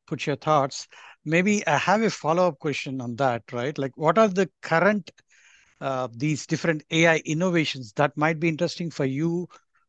put 0.07 0.25
your 0.27 0.35
thoughts 0.35 0.87
maybe 1.25 1.65
I 1.67 1.77
have 1.77 2.01
a 2.03 2.09
follow-up 2.09 2.59
question 2.59 3.01
on 3.01 3.15
that, 3.17 3.43
right? 3.51 3.77
Like, 3.77 3.97
what 3.97 4.17
are 4.17 4.29
the 4.29 4.49
current 4.61 5.11
uh, 5.81 6.07
these 6.15 6.47
different 6.47 6.83
AI 6.91 7.17
innovations 7.25 7.93
that 7.93 8.17
might 8.17 8.39
be 8.39 8.47
interesting 8.49 8.91
for 8.91 9.05
you 9.05 9.47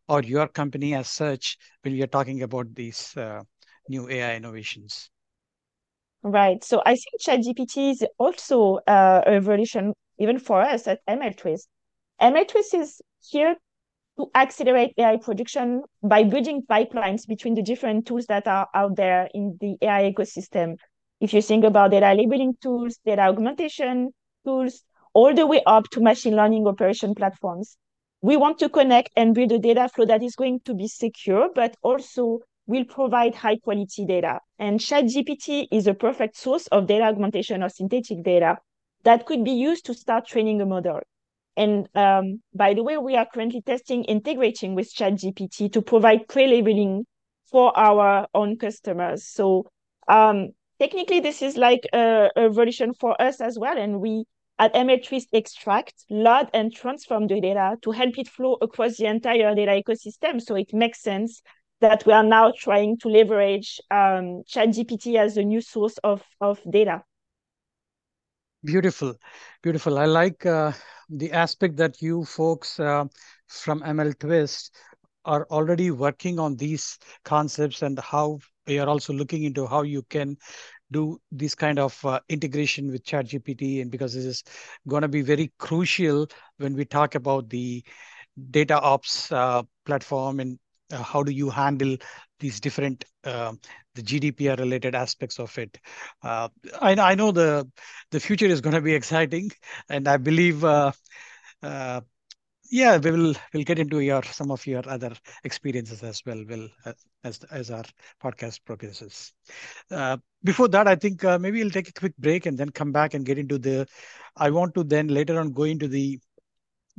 or 0.09 0.23
your 0.23 0.49
company 0.49 0.95
as 0.95 1.09
such 1.09 1.59
when 1.83 1.95
we 1.95 2.03
are 2.03 2.09
talking 2.09 2.43
about 2.43 2.75
these 2.75 3.17
uh, 3.17 3.43
new 3.89 4.09
AI 4.09 4.37
innovations? 4.37 5.11
Right. 6.23 6.63
So 6.65 6.83
I 6.85 6.97
think 6.97 7.21
ChatGPT 7.23 7.91
is 7.93 8.05
also 8.19 8.77
uh, 8.87 9.23
a 9.27 9.33
revolution 9.33 9.95
even 10.19 10.39
for 10.39 10.61
us 10.61 10.87
at 10.89 11.01
MLTwist. 11.07 11.67
MLTwist 12.21 12.75
is 12.75 13.01
here 13.21 13.57
to 14.19 14.31
accelerate 14.35 14.95
AI 14.99 15.17
production 15.17 15.83
by 16.03 16.25
building 16.25 16.63
pipelines 16.69 17.27
between 17.27 17.55
the 17.55 17.63
different 17.63 18.07
tools 18.07 18.27
that 18.27 18.47
are 18.47 18.69
out 18.75 18.97
there 18.97 19.29
in 19.33 19.57
the 19.61 19.77
AI 19.81 20.13
ecosystem 20.13 20.77
if 21.21 21.33
you 21.33 21.43
think 21.43 21.65
about 21.65 21.91
data 21.91 22.15
labeling 22.15 22.55
tools, 22.63 22.99
data 23.05 23.23
augmentation 23.23 24.11
tools, 24.45 24.85
all 25.15 25.35
the 25.35 25.47
way 25.47 25.61
up 25.67 25.89
to 25.91 26.01
machine 26.01 26.37
learning 26.37 26.67
operation 26.67 27.15
platforms, 27.15 27.77
we 28.21 28.37
want 28.37 28.59
to 28.59 28.69
connect 28.69 29.11
and 29.17 29.35
build 29.35 29.51
a 29.53 29.59
data 29.59 29.89
flow 29.89 30.05
that 30.07 30.23
is 30.23 30.37
going 30.37 30.61
to 30.65 30.75
be 30.75 30.87
secure, 30.87 31.51
but 31.55 31.77
also 31.83 32.41
will 32.67 32.85
provide 32.85 33.35
high 33.35 33.57
quality 33.57 34.05
data. 34.05 34.39
And 34.59 34.79
ChatGPT 34.79 35.69
is 35.73 35.87
a 35.87 35.95
perfect 35.95 36.37
source 36.37 36.67
of 36.69 36.87
data 36.87 37.05
augmentation 37.05 37.63
or 37.63 37.69
synthetic 37.69 38.23
data 38.23 38.59
that 39.05 39.27
could 39.27 39.45
be 39.45 39.53
used 39.53 39.87
to 39.87 39.95
start 39.95 40.27
training 40.27 40.61
a 40.61 40.67
model. 40.67 41.01
And 41.59 41.89
um, 41.95 42.41
by 42.55 42.73
the 42.75 42.83
way, 42.83 42.97
we 42.97 43.17
are 43.17 43.27
currently 43.27 43.61
testing 43.61 44.05
integrating 44.05 44.75
with 44.75 44.95
ChatGPT 44.95 45.73
to 45.73 45.83
provide 45.83 46.29
pre-labeling 46.29 47.05
for 47.51 47.77
our 47.77 48.29
own 48.33 48.57
customers. 48.57 49.27
So 49.27 49.67
um, 50.07 50.51
technically 50.79 51.21
this 51.21 51.43
is 51.43 51.57
like 51.57 51.81
a, 51.93 52.31
a 52.37 52.41
evolution 52.45 52.95
for 52.95 53.21
us 53.21 53.41
as 53.41 53.59
well 53.59 53.77
and 53.77 54.01
we 54.01 54.25
at 54.61 54.75
MLTwist 54.75 55.29
extract, 55.33 55.95
load, 56.11 56.49
and 56.53 56.73
transform 56.73 57.29
the 57.29 57.41
data 57.41 57.77
to 57.83 57.93
help 57.93 58.19
it 58.19 58.29
flow 58.29 58.57
across 58.61 58.97
the 58.97 59.07
entire 59.07 59.55
data 59.55 59.71
ecosystem. 59.71 60.41
So 60.41 60.57
it 60.57 60.73
makes 60.73 61.01
sense 61.01 61.43
that 61.81 62.05
we 62.07 62.13
are 62.13 62.25
now 62.25 62.53
trying 62.57 62.99
to 62.99 63.09
leverage 63.09 63.81
um, 63.91 64.43
ChatGPT 64.51 65.17
as 65.17 65.37
a 65.37 65.45
new 65.45 65.61
source 65.61 65.97
of, 65.99 66.23
of 66.41 66.61
data. 66.69 67.03
Beautiful, 68.65 69.15
beautiful. 69.63 69.99
I 69.99 70.05
like 70.07 70.45
uh, 70.45 70.73
the 71.09 71.33
aspect 71.33 71.77
that 71.77 72.03
you 72.03 72.25
folks 72.25 72.79
uh, 72.81 73.05
from 73.47 73.83
MLTwist 73.83 74.71
are 75.25 75.47
already 75.51 75.91
working 75.91 76.39
on 76.39 76.57
these 76.57 76.99
concepts 77.25 77.83
and 77.83 77.99
how 77.99 78.39
we 78.67 78.79
are 78.79 78.89
also 78.89 79.13
looking 79.13 79.45
into 79.45 79.67
how 79.67 79.83
you 79.83 80.03
can 80.05 80.37
do 80.93 81.21
this 81.33 81.55
kind 81.55 81.79
of 81.79 82.05
uh, 82.05 82.21
integration 82.29 82.91
with 82.93 83.05
ChatGPT, 83.05 83.83
and 83.83 83.91
because 83.91 84.15
this 84.15 84.25
is 84.27 84.45
going 84.89 85.03
to 85.03 85.09
be 85.09 85.23
very 85.23 85.53
crucial 85.59 86.27
when 86.59 86.75
we 86.75 86.85
talk 86.85 87.15
about 87.17 87.51
the 87.51 87.85
data 88.51 88.81
ops 88.81 89.31
uh, 89.33 89.63
platform 89.85 90.41
and 90.41 90.59
uh, 90.93 91.03
how 91.03 91.23
do 91.23 91.33
you 91.33 91.51
handle 91.51 91.97
these 92.41 92.61
different 92.61 93.05
uh, 93.25 93.53
the 93.95 94.03
GDPR 94.03 94.57
related 94.57 94.95
aspects 94.95 95.39
of 95.39 95.57
it. 95.59 95.79
Uh, 96.23 96.49
I, 96.81 96.95
I 96.95 97.15
know 97.15 97.33
the 97.33 97.71
the 98.11 98.21
future 98.21 98.47
is 98.47 98.61
going 98.61 98.75
to 98.77 98.83
be 98.83 98.95
exciting, 98.95 99.51
and 99.89 100.09
I 100.09 100.17
believe 100.17 100.65
uh, 100.65 100.93
uh, 101.63 102.01
yeah, 102.71 102.99
we 102.99 103.11
will 103.11 103.35
we'll 103.53 103.65
get 103.65 103.79
into 103.79 104.01
your 104.01 104.23
some 104.23 104.51
of 104.51 104.67
your 104.67 104.83
other 104.89 105.13
experiences 105.45 106.03
as 106.03 106.23
well. 106.27 106.45
Will 106.49 106.69
as 107.25 107.41
as 107.51 107.71
our 107.71 107.85
podcast 108.23 108.61
progresses. 108.65 109.33
Uh, 109.91 110.19
before 110.45 110.69
that, 110.69 110.87
I 110.87 110.95
think 110.95 111.25
uh, 111.25 111.39
maybe 111.39 111.63
we'll 111.63 111.71
take 111.71 111.89
a 111.89 111.93
quick 111.93 112.17
break 112.19 112.47
and 112.47 112.59
then 112.59 112.71
come 112.71 112.93
back 112.93 113.15
and 113.15 113.25
get 113.25 113.39
into 113.39 113.59
the. 113.59 113.87
I 114.37 114.51
want 114.51 114.75
to 114.75 114.85
then 114.85 115.09
later 115.09 115.39
on 115.41 115.53
go 115.53 115.65
into 115.65 115.89
the 115.89 116.19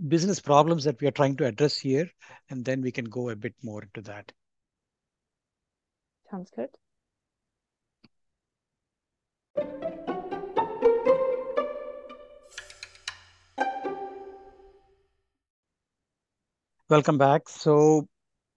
business 0.08 0.39
problems 0.39 0.84
that 0.86 1.00
we 1.01 1.08
are 1.08 1.12
trying 1.12 1.36
to 1.38 1.46
address 1.46 1.77
here, 1.77 2.10
and 2.50 2.65
then 2.65 2.81
we 2.81 2.91
can 2.91 3.05
go 3.05 3.29
a 3.29 3.36
bit 3.36 3.53
more 3.63 3.84
into 3.84 4.01
that. 4.10 4.31
Sounds 6.29 6.51
good. 6.55 6.69
Welcome 16.89 17.17
back. 17.17 17.50
So 17.50 18.07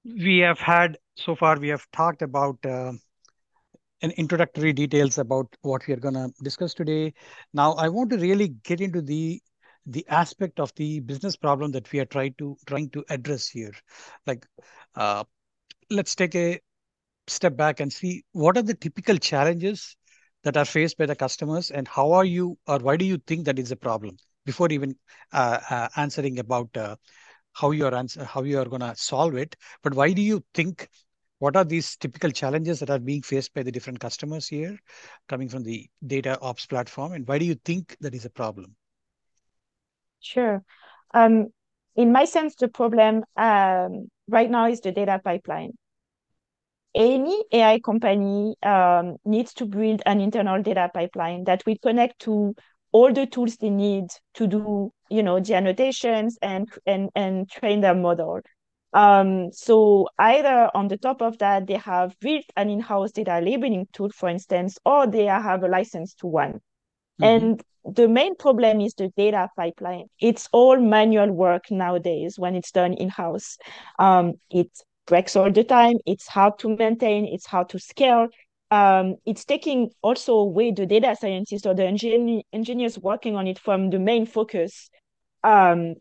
we 0.05 0.38
have 0.38 0.59
had 0.59 0.99
so 1.17 1.35
far 1.35 1.59
we 1.59 1.69
have 1.69 1.87
talked 1.93 2.23
about 2.23 2.59
uh, 2.64 2.93
an 4.02 4.11
introductory 4.12 4.73
details 4.73 5.19
about 5.19 5.47
what 5.62 5.87
we 5.87 5.95
are 5.95 5.99
going 5.99 6.14
to 6.14 6.31
discuss 6.43 6.75
today. 6.75 7.14
Now 7.55 7.73
I 7.73 7.88
want 7.88 8.11
to 8.11 8.19
really 8.19 8.49
get 8.64 8.81
into 8.81 9.00
the 9.00 9.41
the 9.87 10.07
aspect 10.09 10.61
of 10.61 10.73
the 10.76 11.00
business 11.00 11.37
problem 11.37 11.73
that 11.73 11.91
we 11.91 12.00
are 12.00 12.05
trying 12.05 12.35
to 12.38 12.57
trying 12.67 12.91
to 12.91 13.05
address 13.09 13.49
here. 13.49 13.73
Like, 14.26 14.47
uh, 14.95 15.25
let's 15.91 16.14
take 16.14 16.35
a 16.35 16.61
step 17.26 17.57
back 17.57 17.81
and 17.81 17.93
see 17.93 18.25
what 18.33 18.57
are 18.57 18.62
the 18.62 18.75
typical 18.75 19.17
challenges 19.17 19.97
that 20.45 20.57
are 20.57 20.64
faced 20.64 20.99
by 20.99 21.07
the 21.07 21.14
customers 21.14 21.71
and 21.71 21.87
how 21.87 22.12
are 22.12 22.25
you 22.25 22.59
or 22.67 22.79
why 22.79 22.97
do 22.97 23.05
you 23.05 23.19
think 23.26 23.45
that 23.45 23.59
is 23.59 23.71
a 23.71 23.76
problem 23.76 24.17
before 24.45 24.71
even 24.73 24.97
uh, 25.33 25.59
uh, 25.71 25.88
answering 25.97 26.38
about 26.38 26.76
uh, 26.76 26.97
how 27.52 27.71
you 27.71 27.87
are 27.87 27.95
answer, 27.95 28.25
how 28.25 28.43
you 28.43 28.59
are 28.59 28.64
going 28.64 28.81
to 28.81 28.95
solve 28.97 29.35
it. 29.35 29.57
But 29.83 29.95
why 29.95 30.12
do 30.12 30.23
you 30.23 30.45
think? 30.55 30.88
What 31.38 31.57
are 31.57 31.64
these 31.64 31.97
typical 31.97 32.31
challenges 32.31 32.79
that 32.79 32.91
are 32.91 33.00
being 33.00 33.23
faced 33.23 33.52
by 33.52 33.64
the 33.64 33.73
different 33.73 33.99
customers 33.99 34.47
here, 34.47 34.79
coming 35.29 35.49
from 35.49 35.64
the 35.64 35.88
data 36.07 36.38
ops 36.41 36.67
platform, 36.67 37.14
and 37.14 37.26
why 37.26 37.38
do 37.38 37.45
you 37.45 37.57
think 37.57 37.97
that 38.00 38.14
is 38.14 38.25
a 38.25 38.31
problem? 38.31 38.76
Sure. 40.21 40.62
Um, 41.12 41.49
in 41.97 42.12
my 42.12 42.26
sense, 42.26 42.55
the 42.55 42.69
problem 42.69 43.25
um, 43.37 44.09
right 44.29 44.49
now 44.49 44.69
is 44.69 44.83
the 44.83 44.93
data 44.93 45.21
pipeline. 45.23 45.73
Any 46.94 47.44
AI 47.52 47.80
company 47.80 48.56
um, 48.62 49.16
needs 49.25 49.54
to 49.54 49.66
build 49.66 50.02
an 50.06 50.20
internal 50.20 50.62
data 50.62 50.90
pipeline 50.92 51.44
that 51.44 51.64
will 51.66 51.76
connect 51.82 52.20
to 52.20 52.54
all 52.92 53.12
the 53.12 53.26
tools 53.26 53.56
they 53.56 53.70
need 53.70 54.04
to 54.34 54.46
do, 54.46 54.92
you 55.08 55.22
know, 55.22 55.40
the 55.40 55.54
annotations 55.54 56.38
and 56.42 56.68
and 56.87 57.11
and 57.14 57.50
train 57.50 57.80
their 57.80 57.94
model. 57.94 58.40
Um, 58.92 59.50
so 59.52 60.08
either 60.18 60.70
on 60.75 60.88
the 60.88 60.99
top 60.99 61.22
of 61.22 61.38
that, 61.38 61.66
they 61.66 61.76
have 61.76 62.14
built 62.20 62.44
an 62.56 62.68
in-house 62.68 63.12
data 63.12 63.40
labeling 63.42 63.88
tool, 63.92 64.11
for 64.11 64.28
instance, 64.28 64.76
or 64.84 65.06
they 65.06 65.25
have 65.25 65.62
a 65.62 65.68
license 65.68 66.12
to 66.16 66.26
one. 66.26 66.61
Mm-hmm. 67.20 67.25
And 67.25 67.62
the 67.84 68.06
main 68.06 68.37
problem 68.37 68.82
is 68.82 68.92
the 68.94 69.08
data 69.16 69.49
pipeline. 69.56 70.06
It's 70.20 70.49
all 70.52 70.78
manual 70.78 71.32
work 71.32 71.70
nowadays 71.70 72.38
when 72.38 72.54
it's 72.54 72.70
done 72.70 72.92
in-house. 72.92 73.56
Um, 73.99 74.34
it 74.50 74.68
breaks 75.06 75.37
all 75.37 75.50
the 75.50 75.64
time. 75.64 75.97
It's 76.06 76.26
hard 76.26 76.59
to 76.61 76.76
maintain. 76.76 77.26
It's 77.26 77.47
hard 77.47 77.68
to 77.71 77.78
scale. 77.78 78.28
Um, 78.71 79.16
it's 79.26 79.44
taking 79.44 79.90
also 80.00 80.35
away 80.35 80.73
the 80.73 80.87
data 80.87 81.14
scientists 81.18 81.66
or 81.66 81.75
the 81.75 81.82
engin- 81.82 82.42
engineers 82.52 82.99
working 82.99 83.37
on 83.37 83.47
it 83.47 83.59
from 83.59 83.90
the 83.90 83.99
main 83.99 84.25
focus 84.25 84.88
um, 85.44 85.94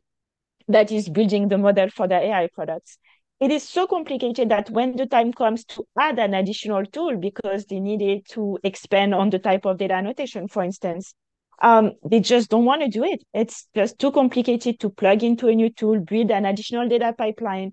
that 0.67 0.91
is 0.91 1.10
building 1.10 1.50
the 1.50 1.58
model 1.58 1.89
for 1.89 2.08
the 2.08 2.15
AI 2.15 2.48
products. 2.53 2.98
It 3.41 3.51
is 3.51 3.67
so 3.67 3.88
complicated 3.88 4.50
that 4.50 4.70
when 4.70 4.96
the 4.96 5.08
time 5.08 5.34
comes 5.34 5.65
to 5.65 5.84
add 6.00 6.20
an 6.20 6.36
additional 6.36 6.86
tool 6.86 7.17
because 7.17 7.65
they 7.65 7.79
needed 7.79 8.27
to 8.29 8.60
expand 8.63 9.15
on 9.15 9.31
the 9.31 9.39
type 9.39 9.65
of 9.65 9.79
data 9.79 9.96
annotation, 9.96 10.48
for 10.48 10.63
instance, 10.63 11.15
um, 11.62 11.93
they 12.08 12.20
just 12.20 12.50
don't 12.51 12.65
want 12.65 12.84
to 12.84 12.88
do 12.88 13.03
it. 13.03 13.24
It's 13.34 13.67
just 13.75 13.98
too 14.00 14.12
complicated 14.12 14.79
to 14.79 14.89
plug 14.89 15.24
into 15.24 15.48
a 15.48 15.55
new 15.55 15.70
tool, 15.72 16.00
build 16.00 16.31
an 16.31 16.46
additional 16.46 16.88
data 16.88 17.13
pipeline, 17.17 17.72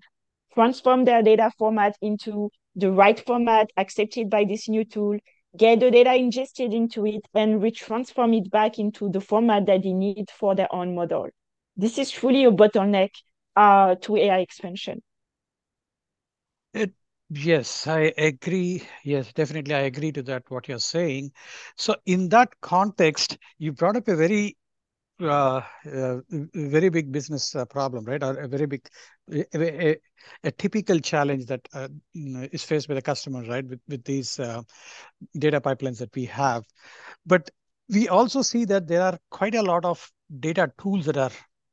transform 0.53 1.05
their 1.05 1.21
data 1.23 1.51
format 1.57 1.95
into 2.01 2.49
the 2.75 2.91
right 2.91 3.19
format 3.19 3.69
accepted 3.77 4.29
by 4.29 4.45
this 4.45 4.67
new 4.69 4.85
tool, 4.85 5.17
get 5.57 5.79
the 5.79 5.91
data 5.91 6.15
ingested 6.15 6.73
into 6.73 7.05
it, 7.05 7.21
and 7.33 7.61
retransform 7.61 8.37
it 8.37 8.49
back 8.51 8.79
into 8.79 9.09
the 9.09 9.21
format 9.21 9.65
that 9.65 9.83
they 9.83 9.93
need 9.93 10.29
for 10.31 10.55
their 10.55 10.73
own 10.73 10.95
model. 10.95 11.29
This 11.75 11.97
is 11.97 12.11
truly 12.11 12.45
a 12.45 12.51
bottleneck 12.51 13.11
uh, 13.55 13.95
to 14.01 14.15
AI 14.17 14.39
expansion. 14.39 15.01
It, 16.73 16.93
yes, 17.29 17.87
I 17.87 18.13
agree. 18.17 18.83
Yes, 19.03 19.31
definitely, 19.33 19.73
I 19.75 19.81
agree 19.81 20.11
to 20.13 20.23
that, 20.23 20.49
what 20.49 20.67
you're 20.67 20.79
saying. 20.79 21.31
So 21.75 21.95
in 22.05 22.29
that 22.29 22.59
context, 22.61 23.37
you 23.57 23.71
brought 23.71 23.97
up 23.97 24.07
a 24.07 24.15
very 24.15 24.57
uh, 25.21 25.61
uh, 25.91 26.17
very 26.29 26.89
big 26.89 27.11
business 27.11 27.55
uh, 27.55 27.65
problem, 27.65 28.05
right? 28.05 28.23
Or 28.23 28.37
a 28.37 28.47
very 28.47 28.65
big, 28.65 28.87
a, 29.31 29.45
a, 29.55 29.97
a 30.43 30.51
typical 30.51 30.99
challenge 30.99 31.45
that 31.47 31.67
uh, 31.73 31.89
is 32.13 32.63
faced 32.63 32.87
by 32.87 32.93
the 32.95 33.01
customer, 33.01 33.43
right? 33.43 33.65
With 33.65 33.81
with 33.87 34.03
these 34.03 34.39
uh, 34.39 34.61
data 35.37 35.61
pipelines 35.61 35.99
that 35.99 36.15
we 36.15 36.25
have, 36.25 36.63
but 37.25 37.49
we 37.89 38.07
also 38.07 38.41
see 38.41 38.65
that 38.65 38.87
there 38.87 39.01
are 39.01 39.17
quite 39.31 39.55
a 39.55 39.63
lot 39.63 39.85
of 39.85 40.11
data 40.39 40.71
tools 40.79 41.05
that 41.05 41.17
are 41.17 41.31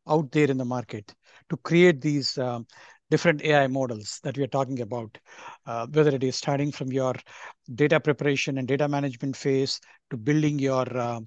out 0.08 0.30
there 0.32 0.50
in 0.50 0.56
the 0.56 0.64
market 0.64 1.14
to 1.50 1.56
create 1.58 2.00
these 2.00 2.38
um, 2.38 2.66
different 3.10 3.42
AI 3.42 3.66
models 3.66 4.20
that 4.24 4.36
we 4.36 4.42
are 4.42 4.48
talking 4.48 4.80
about, 4.80 5.16
uh, 5.66 5.86
whether 5.92 6.14
it 6.14 6.24
is 6.24 6.36
starting 6.36 6.72
from 6.72 6.90
your 6.90 7.14
data 7.74 8.00
preparation 8.00 8.58
and 8.58 8.66
data 8.66 8.88
management 8.88 9.36
phase 9.36 9.80
to 10.10 10.16
building 10.16 10.58
your 10.58 10.86
uh, 10.96 11.20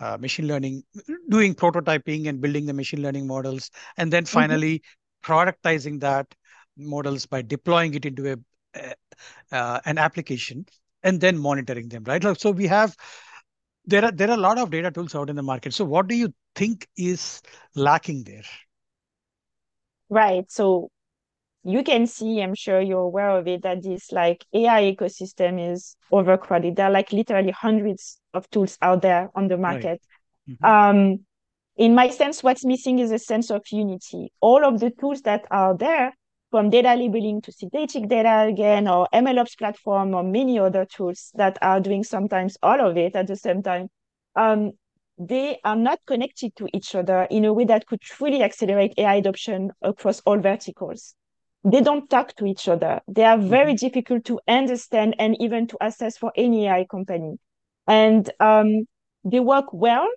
uh, 0.00 0.16
machine 0.18 0.46
learning, 0.46 0.82
doing 1.28 1.54
prototyping 1.54 2.28
and 2.28 2.40
building 2.40 2.66
the 2.66 2.72
machine 2.72 3.02
learning 3.02 3.26
models, 3.26 3.70
and 3.96 4.12
then 4.12 4.24
mm-hmm. 4.24 4.38
finally 4.38 4.78
mm-hmm. 4.78 5.32
productizing 5.32 6.00
that 6.00 6.26
models 6.76 7.26
by 7.26 7.42
deploying 7.42 7.94
it 7.94 8.04
into 8.04 8.32
a 8.32 8.36
uh, 9.52 9.80
an 9.84 9.98
application 9.98 10.66
and 11.02 11.20
then 11.20 11.38
monitoring 11.38 11.88
them, 11.88 12.04
right? 12.04 12.22
So 12.38 12.50
we 12.50 12.66
have 12.66 12.96
there 13.84 14.04
are 14.04 14.12
there 14.12 14.30
are 14.30 14.34
a 14.34 14.40
lot 14.40 14.58
of 14.58 14.70
data 14.70 14.90
tools 14.90 15.14
out 15.14 15.30
in 15.30 15.36
the 15.36 15.42
market. 15.42 15.72
So 15.72 15.84
what 15.84 16.08
do 16.08 16.14
you 16.14 16.34
think 16.54 16.86
is 16.96 17.40
lacking 17.74 18.24
there? 18.24 18.42
Right. 20.08 20.50
So 20.50 20.90
you 21.66 21.82
can 21.82 22.06
see, 22.06 22.40
I'm 22.40 22.54
sure 22.54 22.80
you're 22.80 23.00
aware 23.00 23.30
of 23.30 23.48
it, 23.48 23.62
that 23.62 23.82
this 23.82 24.12
like 24.12 24.46
AI 24.54 24.94
ecosystem 24.94 25.72
is 25.72 25.96
overcrowded. 26.12 26.76
There 26.76 26.86
are 26.86 26.92
like 26.92 27.12
literally 27.12 27.50
hundreds 27.50 28.20
of 28.32 28.48
tools 28.50 28.78
out 28.80 29.02
there 29.02 29.30
on 29.34 29.48
the 29.48 29.56
market. 29.56 30.00
Right. 30.46 30.58
Mm-hmm. 30.62 30.64
Um, 30.64 31.20
in 31.76 31.96
my 31.96 32.08
sense, 32.08 32.44
what's 32.44 32.64
missing 32.64 33.00
is 33.00 33.10
a 33.10 33.18
sense 33.18 33.50
of 33.50 33.64
unity. 33.72 34.32
All 34.40 34.64
of 34.64 34.78
the 34.78 34.90
tools 34.90 35.22
that 35.22 35.44
are 35.50 35.76
there, 35.76 36.12
from 36.52 36.70
data 36.70 36.94
labeling 36.94 37.42
to 37.42 37.50
synthetic 37.50 38.08
data 38.08 38.46
again, 38.48 38.86
or 38.86 39.08
MLOps 39.12 39.58
platform, 39.58 40.14
or 40.14 40.22
many 40.22 40.60
other 40.60 40.84
tools 40.84 41.32
that 41.34 41.58
are 41.62 41.80
doing 41.80 42.04
sometimes 42.04 42.56
all 42.62 42.80
of 42.80 42.96
it 42.96 43.16
at 43.16 43.26
the 43.26 43.34
same 43.34 43.60
time, 43.64 43.88
um, 44.36 44.70
they 45.18 45.58
are 45.64 45.74
not 45.76 45.98
connected 46.06 46.54
to 46.54 46.68
each 46.72 46.94
other 46.94 47.26
in 47.28 47.44
a 47.44 47.52
way 47.52 47.64
that 47.64 47.86
could 47.86 48.00
truly 48.00 48.44
accelerate 48.44 48.94
AI 48.98 49.16
adoption 49.16 49.72
across 49.82 50.20
all 50.20 50.38
verticals 50.38 51.16
they 51.66 51.80
don't 51.80 52.08
talk 52.08 52.34
to 52.36 52.46
each 52.46 52.68
other. 52.68 53.00
They 53.08 53.24
are 53.24 53.36
very 53.36 53.72
mm-hmm. 53.72 53.86
difficult 53.86 54.24
to 54.26 54.38
understand 54.46 55.16
and 55.18 55.36
even 55.40 55.66
to 55.68 55.78
assess 55.80 56.16
for 56.16 56.32
any 56.36 56.68
AI 56.68 56.84
company. 56.84 57.38
And 57.88 58.30
um, 58.38 58.84
they 59.24 59.40
work 59.40 59.72
well 59.72 60.08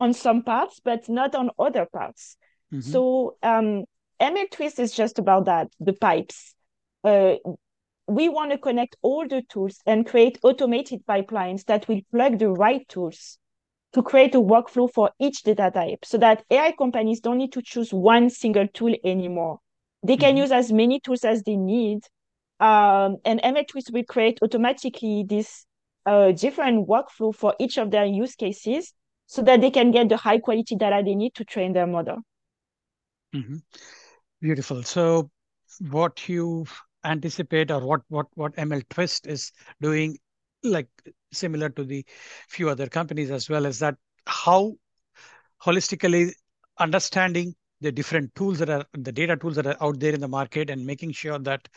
on 0.00 0.14
some 0.14 0.42
parts, 0.42 0.80
but 0.82 1.06
not 1.08 1.34
on 1.34 1.50
other 1.58 1.86
parts. 1.92 2.38
Mm-hmm. 2.72 2.90
So 2.90 3.36
um, 3.42 3.84
ML 4.20 4.50
Twist 4.50 4.78
is 4.78 4.92
just 4.92 5.18
about 5.18 5.44
that, 5.44 5.68
the 5.80 5.92
pipes. 5.92 6.54
Uh, 7.04 7.34
we 8.06 8.30
want 8.30 8.52
to 8.52 8.58
connect 8.58 8.96
all 9.02 9.28
the 9.28 9.42
tools 9.50 9.82
and 9.84 10.06
create 10.06 10.38
automated 10.42 11.04
pipelines 11.06 11.64
that 11.66 11.86
will 11.88 12.00
plug 12.10 12.38
the 12.38 12.48
right 12.48 12.88
tools 12.88 13.38
to 13.92 14.02
create 14.02 14.34
a 14.34 14.40
workflow 14.40 14.90
for 14.90 15.10
each 15.18 15.42
data 15.42 15.70
type 15.72 16.04
so 16.04 16.16
that 16.18 16.44
AI 16.50 16.72
companies 16.72 17.20
don't 17.20 17.38
need 17.38 17.52
to 17.52 17.62
choose 17.62 17.92
one 17.92 18.30
single 18.30 18.66
tool 18.68 18.94
anymore. 19.04 19.58
They 20.06 20.16
can 20.16 20.30
mm-hmm. 20.30 20.42
use 20.42 20.52
as 20.52 20.72
many 20.72 21.00
tools 21.00 21.24
as 21.24 21.42
they 21.42 21.56
need. 21.56 22.00
Um, 22.60 23.16
and 23.24 23.40
MLTwist 23.42 23.92
will 23.92 24.04
create 24.04 24.38
automatically 24.40 25.24
this 25.28 25.66
uh, 26.06 26.32
different 26.32 26.88
workflow 26.88 27.34
for 27.34 27.54
each 27.58 27.76
of 27.76 27.90
their 27.90 28.06
use 28.06 28.34
cases 28.36 28.92
so 29.26 29.42
that 29.42 29.60
they 29.60 29.70
can 29.70 29.90
get 29.90 30.08
the 30.08 30.16
high 30.16 30.38
quality 30.38 30.76
data 30.76 31.02
they 31.04 31.16
need 31.16 31.34
to 31.34 31.44
train 31.44 31.72
their 31.72 31.86
model. 31.86 32.18
Mm-hmm. 33.34 33.56
Beautiful. 34.40 34.84
So 34.84 35.30
what 35.80 36.28
you 36.28 36.66
anticipate 37.04 37.70
or 37.70 37.84
what, 37.84 38.02
what, 38.08 38.26
what 38.34 38.54
ML 38.54 38.88
Twist 38.88 39.26
is 39.26 39.52
doing, 39.80 40.16
like 40.62 40.88
similar 41.32 41.68
to 41.70 41.84
the 41.84 42.04
few 42.48 42.70
other 42.70 42.86
companies 42.86 43.30
as 43.30 43.50
well, 43.50 43.66
is 43.66 43.80
that 43.80 43.96
how 44.26 44.74
holistically 45.62 46.30
understanding 46.78 47.54
the 47.80 47.92
different 47.92 48.34
tools 48.34 48.58
that 48.58 48.70
are 48.70 48.84
the 48.94 49.12
data 49.12 49.36
tools 49.36 49.56
that 49.56 49.66
are 49.66 49.76
out 49.80 50.00
there 50.00 50.14
in 50.14 50.20
the 50.20 50.28
market 50.28 50.70
and 50.70 50.84
making 50.86 51.12
sure 51.12 51.38
that 51.38 51.68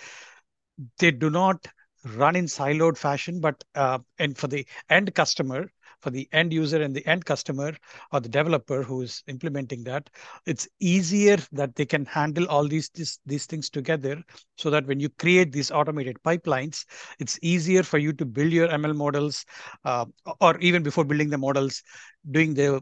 they 1.00 1.12
do 1.12 1.30
not 1.30 1.68
run 2.16 2.36
in 2.36 2.46
siloed 2.46 2.98
fashion, 2.98 3.40
but 3.40 3.62
uh, 3.76 4.00
and 4.20 4.38
for 4.38 4.48
the 4.48 4.66
end 4.90 5.14
customer, 5.14 5.70
for 6.02 6.12
the 6.12 6.30
end 6.32 6.54
user 6.54 6.82
and 6.82 6.96
the 6.96 7.06
end 7.06 7.26
customer 7.26 7.76
or 8.14 8.22
the 8.22 8.30
developer 8.30 8.84
who 8.84 9.02
is 9.02 9.22
implementing 9.28 9.84
that, 9.84 10.10
it's 10.46 10.68
easier 10.80 11.38
that 11.52 11.76
they 11.76 11.86
can 11.86 12.06
handle 12.06 12.46
all 12.48 12.66
these, 12.66 12.90
these, 12.92 13.20
these 13.26 13.46
things 13.46 13.70
together 13.70 14.24
so 14.56 14.70
that 14.70 14.86
when 14.88 15.02
you 15.02 15.10
create 15.10 15.52
these 15.52 15.72
automated 15.72 16.18
pipelines, 16.24 16.86
it's 17.20 17.38
easier 17.42 17.84
for 17.84 17.98
you 17.98 18.14
to 18.14 18.26
build 18.26 18.52
your 18.54 18.70
ML 18.70 18.94
models 18.94 19.46
uh, 19.84 20.06
or 20.40 20.58
even 20.60 20.84
before 20.84 21.04
building 21.04 21.30
the 21.30 21.38
models, 21.38 21.84
doing 22.32 22.54
the 22.54 22.82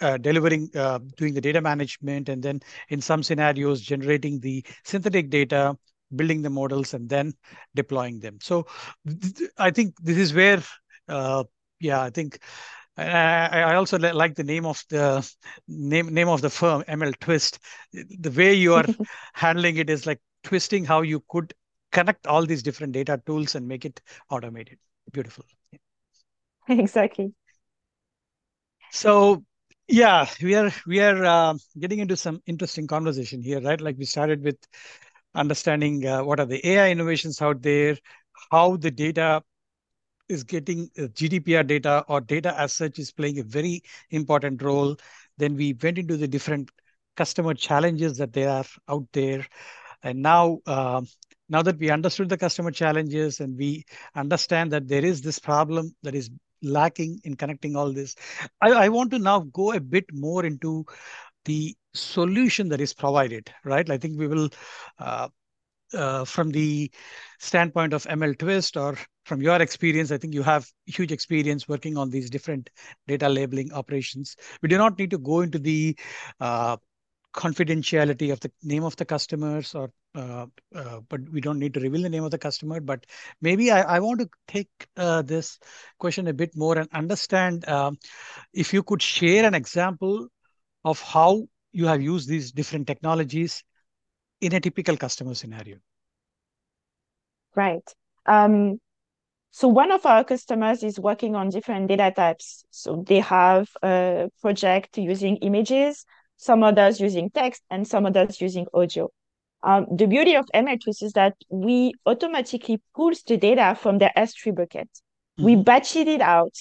uh, 0.00 0.16
delivering, 0.18 0.70
uh, 0.74 0.98
doing 1.16 1.34
the 1.34 1.40
data 1.40 1.60
management, 1.60 2.28
and 2.28 2.42
then 2.42 2.60
in 2.88 3.00
some 3.00 3.22
scenarios, 3.22 3.80
generating 3.80 4.40
the 4.40 4.64
synthetic 4.84 5.30
data, 5.30 5.76
building 6.14 6.42
the 6.42 6.50
models, 6.50 6.94
and 6.94 7.08
then 7.08 7.34
deploying 7.74 8.20
them. 8.20 8.38
So 8.40 8.66
I 9.58 9.70
think 9.70 9.94
this 10.02 10.18
is 10.18 10.34
where, 10.34 10.62
uh, 11.08 11.44
yeah, 11.80 12.02
I 12.02 12.10
think 12.10 12.38
I, 12.96 13.48
I 13.48 13.74
also 13.76 13.98
like 13.98 14.34
the 14.34 14.44
name 14.44 14.66
of 14.66 14.84
the 14.90 15.28
name 15.66 16.12
name 16.12 16.28
of 16.28 16.40
the 16.42 16.50
firm, 16.50 16.84
ML 16.86 17.12
Twist. 17.20 17.58
The 17.92 18.30
way 18.30 18.54
you 18.54 18.74
are 18.74 18.86
handling 19.34 19.76
it 19.78 19.88
is 19.90 20.06
like 20.06 20.20
twisting 20.44 20.84
how 20.84 21.02
you 21.02 21.24
could 21.28 21.54
connect 21.90 22.26
all 22.26 22.44
these 22.46 22.62
different 22.62 22.92
data 22.92 23.20
tools 23.26 23.54
and 23.54 23.66
make 23.66 23.84
it 23.84 24.00
automated. 24.30 24.78
Beautiful. 25.12 25.44
Exactly. 26.68 27.34
So 28.90 29.44
yeah, 29.92 30.26
we 30.42 30.54
are 30.54 30.72
we 30.86 31.00
are 31.00 31.24
uh, 31.24 31.54
getting 31.78 31.98
into 31.98 32.16
some 32.16 32.40
interesting 32.46 32.86
conversation 32.86 33.42
here, 33.42 33.60
right? 33.60 33.80
Like 33.80 33.98
we 33.98 34.06
started 34.06 34.42
with 34.42 34.56
understanding 35.34 36.06
uh, 36.06 36.24
what 36.24 36.40
are 36.40 36.46
the 36.46 36.66
AI 36.66 36.90
innovations 36.90 37.42
out 37.42 37.62
there, 37.62 37.98
how 38.50 38.76
the 38.76 38.90
data 38.90 39.42
is 40.28 40.44
getting 40.44 40.90
uh, 40.98 41.08
GDPR 41.08 41.64
data 41.64 42.04
or 42.08 42.20
data 42.20 42.58
as 42.58 42.72
such 42.72 42.98
is 42.98 43.12
playing 43.12 43.38
a 43.38 43.44
very 43.44 43.82
important 44.10 44.62
role. 44.62 44.96
Then 45.38 45.56
we 45.56 45.74
went 45.82 45.98
into 45.98 46.16
the 46.16 46.28
different 46.28 46.70
customer 47.16 47.54
challenges 47.54 48.18
that 48.18 48.32
there 48.32 48.50
are 48.50 48.66
out 48.88 49.06
there, 49.12 49.46
and 50.02 50.22
now 50.22 50.60
um, 50.66 51.06
now 51.50 51.62
that 51.62 51.78
we 51.78 51.90
understood 51.90 52.30
the 52.30 52.38
customer 52.38 52.70
challenges 52.72 53.40
and 53.40 53.58
we 53.58 53.84
understand 54.14 54.72
that 54.72 54.88
there 54.88 55.04
is 55.04 55.22
this 55.22 55.38
problem 55.38 55.94
that 56.02 56.14
is 56.14 56.30
lacking 56.62 57.20
in 57.24 57.36
connecting 57.36 57.76
all 57.76 57.92
this, 57.92 58.14
I, 58.60 58.70
I 58.72 58.88
want 58.88 59.10
to 59.12 59.18
now 59.18 59.40
go 59.40 59.72
a 59.72 59.80
bit 59.80 60.04
more 60.12 60.44
into 60.44 60.84
the 61.44 61.76
solution 61.94 62.68
that 62.68 62.80
is 62.80 62.94
provided, 62.94 63.52
right? 63.64 63.88
I 63.88 63.98
think 63.98 64.18
we 64.18 64.26
will, 64.26 64.48
uh, 64.98 65.28
uh, 65.94 66.24
from 66.24 66.50
the 66.50 66.90
standpoint 67.38 67.92
of 67.92 68.04
ML 68.04 68.38
Twist 68.38 68.76
or 68.76 68.96
from 69.24 69.42
your 69.42 69.60
experience, 69.60 70.10
I 70.10 70.18
think 70.18 70.34
you 70.34 70.42
have 70.42 70.66
huge 70.86 71.12
experience 71.12 71.68
working 71.68 71.96
on 71.96 72.10
these 72.10 72.30
different 72.30 72.70
data 73.06 73.28
labeling 73.28 73.72
operations. 73.72 74.36
We 74.62 74.68
do 74.68 74.78
not 74.78 74.98
need 74.98 75.10
to 75.10 75.18
go 75.18 75.40
into 75.42 75.58
the 75.58 75.96
uh, 76.40 76.76
confidentiality 77.34 78.32
of 78.32 78.40
the 78.40 78.50
name 78.62 78.84
of 78.84 78.96
the 78.96 79.04
customers 79.04 79.74
or 79.74 79.90
uh, 80.14 80.46
uh, 80.74 81.00
but 81.08 81.20
we 81.30 81.40
don't 81.40 81.58
need 81.58 81.72
to 81.72 81.80
reveal 81.80 82.02
the 82.02 82.08
name 82.08 82.24
of 82.24 82.30
the 82.30 82.38
customer. 82.38 82.80
But 82.80 83.06
maybe 83.40 83.70
i, 83.70 83.80
I 83.80 84.00
want 84.00 84.20
to 84.20 84.28
take 84.46 84.68
uh, 84.96 85.22
this 85.22 85.58
question 85.98 86.28
a 86.28 86.34
bit 86.34 86.56
more 86.56 86.78
and 86.78 86.88
understand 86.92 87.66
um, 87.68 87.98
if 88.52 88.72
you 88.74 88.82
could 88.82 89.02
share 89.02 89.46
an 89.46 89.54
example 89.54 90.28
of 90.84 91.00
how 91.00 91.46
you 91.72 91.86
have 91.86 92.02
used 92.02 92.28
these 92.28 92.52
different 92.52 92.86
technologies 92.86 93.64
in 94.40 94.54
a 94.54 94.60
typical 94.60 94.96
customer 94.96 95.34
scenario. 95.34 95.78
Right. 97.54 97.88
Um, 98.26 98.78
so 99.50 99.68
one 99.68 99.92
of 99.92 100.04
our 100.06 100.24
customers 100.24 100.82
is 100.82 100.98
working 100.98 101.36
on 101.36 101.50
different 101.50 101.88
data 101.88 102.12
types. 102.14 102.64
So 102.70 103.04
they 103.06 103.20
have 103.20 103.68
a 103.82 104.30
project 104.40 104.98
using 104.98 105.36
images 105.36 106.04
some 106.42 106.64
others 106.64 107.00
using 107.00 107.30
text, 107.30 107.62
and 107.70 107.86
some 107.86 108.04
others 108.04 108.40
using 108.40 108.66
audio. 108.74 109.08
Um, 109.62 109.86
the 109.94 110.08
beauty 110.08 110.34
of 110.34 110.44
MLTwist 110.52 111.04
is 111.04 111.12
that 111.12 111.34
we 111.48 111.92
automatically 112.04 112.82
pulls 112.96 113.22
the 113.22 113.36
data 113.36 113.78
from 113.80 113.98
the 113.98 114.10
S3 114.16 114.52
bucket. 114.56 114.88
Mm-hmm. 114.88 115.44
We 115.44 115.56
batch 115.56 115.94
it 115.94 116.20
out. 116.20 116.54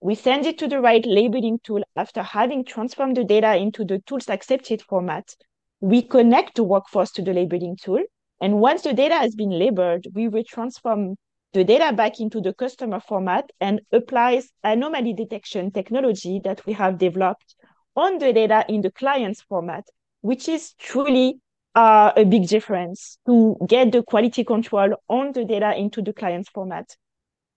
We 0.00 0.14
send 0.14 0.46
it 0.46 0.56
to 0.58 0.68
the 0.68 0.80
right 0.80 1.04
labeling 1.04 1.58
tool 1.64 1.82
after 1.96 2.22
having 2.22 2.64
transformed 2.64 3.16
the 3.16 3.24
data 3.24 3.56
into 3.56 3.84
the 3.84 3.98
tool's 4.06 4.28
accepted 4.28 4.82
format. 4.82 5.34
We 5.80 6.02
connect 6.02 6.54
the 6.54 6.62
workforce 6.62 7.10
to 7.12 7.22
the 7.22 7.32
labeling 7.32 7.76
tool. 7.82 8.04
And 8.40 8.60
once 8.60 8.82
the 8.82 8.92
data 8.92 9.16
has 9.16 9.34
been 9.34 9.50
labeled, 9.50 10.06
we 10.14 10.28
retransform 10.28 11.16
the 11.54 11.64
data 11.64 11.92
back 11.92 12.20
into 12.20 12.40
the 12.40 12.54
customer 12.54 13.00
format 13.00 13.50
and 13.60 13.80
applies 13.90 14.52
anomaly 14.62 15.14
detection 15.14 15.72
technology 15.72 16.40
that 16.44 16.64
we 16.66 16.74
have 16.74 16.98
developed 16.98 17.56
on 17.98 18.18
the 18.18 18.32
data 18.32 18.64
in 18.68 18.80
the 18.80 18.92
client's 18.92 19.42
format, 19.42 19.84
which 20.20 20.48
is 20.48 20.72
truly 20.74 21.40
uh, 21.74 22.12
a 22.16 22.24
big 22.24 22.46
difference 22.46 23.18
to 23.26 23.56
get 23.66 23.90
the 23.90 24.04
quality 24.04 24.44
control 24.44 24.94
on 25.08 25.32
the 25.32 25.44
data 25.44 25.76
into 25.76 26.00
the 26.00 26.12
client's 26.12 26.48
format. 26.48 26.96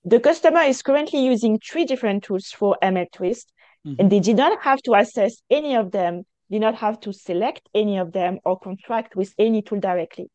The 0.04 0.20
customer 0.20 0.62
is 0.62 0.82
currently 0.82 1.24
using 1.24 1.60
three 1.60 1.86
different 1.86 2.24
tools 2.24 2.48
for 2.48 2.76
ML 2.82 3.12
Twist, 3.14 3.54
mm-hmm. 3.86 4.02
and 4.02 4.12
they 4.12 4.20
did 4.20 4.36
not 4.36 4.64
have 4.64 4.82
to 4.84 4.96
assess 4.96 5.44
any 5.52 5.76
of 5.76 5.92
them, 5.92 6.24
did 6.50 6.62
not 6.62 6.74
have 6.76 7.00
to 7.02 7.14
select 7.14 7.70
any 7.76 8.00
of 8.00 8.12
them 8.12 8.40
or 8.44 8.60
contract 8.60 9.16
with 9.16 9.34
any 9.38 9.62
tool 9.62 9.80
directly. 9.80 10.32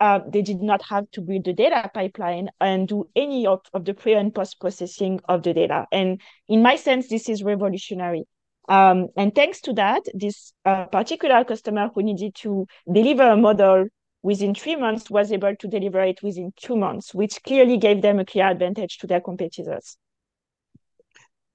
Uh, 0.00 0.20
they 0.26 0.42
did 0.42 0.62
not 0.62 0.82
have 0.82 1.08
to 1.12 1.20
build 1.20 1.44
the 1.44 1.52
data 1.52 1.90
pipeline 1.92 2.48
and 2.58 2.88
do 2.88 3.06
any 3.14 3.46
of, 3.46 3.60
of 3.74 3.84
the 3.84 3.92
pre 3.92 4.14
and 4.14 4.34
post 4.34 4.58
processing 4.58 5.20
of 5.28 5.42
the 5.42 5.52
data. 5.52 5.86
And 5.92 6.20
in 6.48 6.62
my 6.62 6.76
sense, 6.76 7.08
this 7.08 7.28
is 7.28 7.42
revolutionary. 7.42 8.24
Um, 8.68 9.08
and 9.16 9.34
thanks 9.34 9.60
to 9.62 9.72
that, 9.74 10.02
this 10.14 10.52
uh, 10.64 10.84
particular 10.84 11.44
customer 11.44 11.90
who 11.94 12.02
needed 12.02 12.34
to 12.36 12.66
deliver 12.90 13.30
a 13.30 13.36
model 13.36 13.88
within 14.22 14.54
three 14.54 14.76
months 14.76 15.10
was 15.10 15.32
able 15.32 15.56
to 15.56 15.68
deliver 15.68 16.00
it 16.00 16.22
within 16.22 16.52
two 16.56 16.76
months, 16.76 17.12
which 17.12 17.42
clearly 17.42 17.76
gave 17.76 18.02
them 18.02 18.20
a 18.20 18.24
clear 18.24 18.46
advantage 18.46 18.98
to 18.98 19.06
their 19.06 19.20
competitors. 19.20 19.96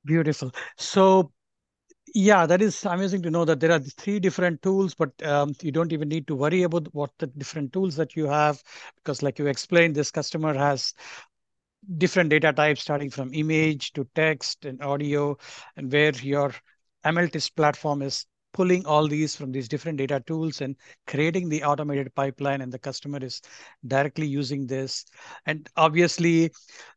Beautiful. 0.04 0.52
So, 0.78 1.32
yeah, 2.14 2.46
that 2.46 2.62
is 2.62 2.84
amazing 2.86 3.22
to 3.22 3.32
know 3.32 3.46
that 3.46 3.60
there 3.62 3.72
are 3.72 3.80
three 3.80 4.20
different 4.20 4.62
tools, 4.62 4.94
but 4.94 5.12
um, 5.26 5.54
you 5.62 5.72
don't 5.72 5.94
even 5.94 6.10
need 6.10 6.28
to 6.28 6.36
worry 6.36 6.64
about 6.64 6.94
what 6.94 7.12
the 7.20 7.28
different 7.28 7.72
tools 7.72 7.96
that 7.96 8.16
you 8.16 8.28
have, 8.28 8.62
because 8.96 9.24
like 9.24 9.40
you 9.40 9.48
explained, 9.48 9.96
this 9.96 10.12
customer 10.12 10.54
has 10.54 10.94
different 11.98 12.30
data 12.30 12.52
types 12.52 12.82
starting 12.82 13.10
from 13.10 13.34
image 13.34 13.94
to 13.94 14.08
text 14.16 14.66
and 14.66 14.82
audio, 14.82 15.38
and 15.78 15.92
where 15.92 16.12
your 16.12 16.54
MLTwist 17.06 17.56
platform 17.56 18.02
is 18.02 18.26
pulling 18.54 18.86
all 18.86 19.08
these 19.08 19.36
from 19.36 19.52
these 19.52 19.68
different 19.68 19.98
data 19.98 20.22
tools 20.26 20.62
and 20.62 20.76
creating 21.06 21.48
the 21.48 21.64
automated 21.64 22.14
pipeline 22.16 22.62
and 22.62 22.72
the 22.72 22.80
customer 22.80 23.20
is 23.22 23.42
directly 23.86 24.26
using 24.26 24.66
this. 24.66 25.06
And 25.46 25.70
obviously 25.78 26.52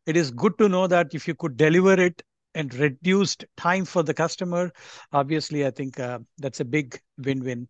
it 0.07 0.17
is 0.17 0.31
good 0.31 0.57
to 0.57 0.67
know 0.69 0.87
that 0.87 1.13
if 1.13 1.27
you 1.27 1.35
could 1.35 1.57
deliver 1.57 1.93
it 1.93 2.21
and 2.55 2.73
reduced 2.73 3.45
time 3.57 3.85
for 3.85 4.01
the 4.01 4.13
customer, 4.13 4.71
obviously 5.13 5.65
I 5.65 5.71
think 5.71 5.99
uh, 5.99 6.19
that's 6.39 6.61
a 6.61 6.65
big 6.65 6.99
win-win 7.17 7.67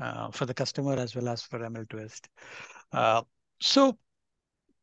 uh, 0.00 0.30
for 0.30 0.46
the 0.46 0.54
customer 0.54 0.94
as 0.94 1.14
well 1.16 1.28
as 1.28 1.42
for 1.42 1.58
MLTwist. 1.58 2.26
Uh, 2.92 3.22
so 3.60 3.98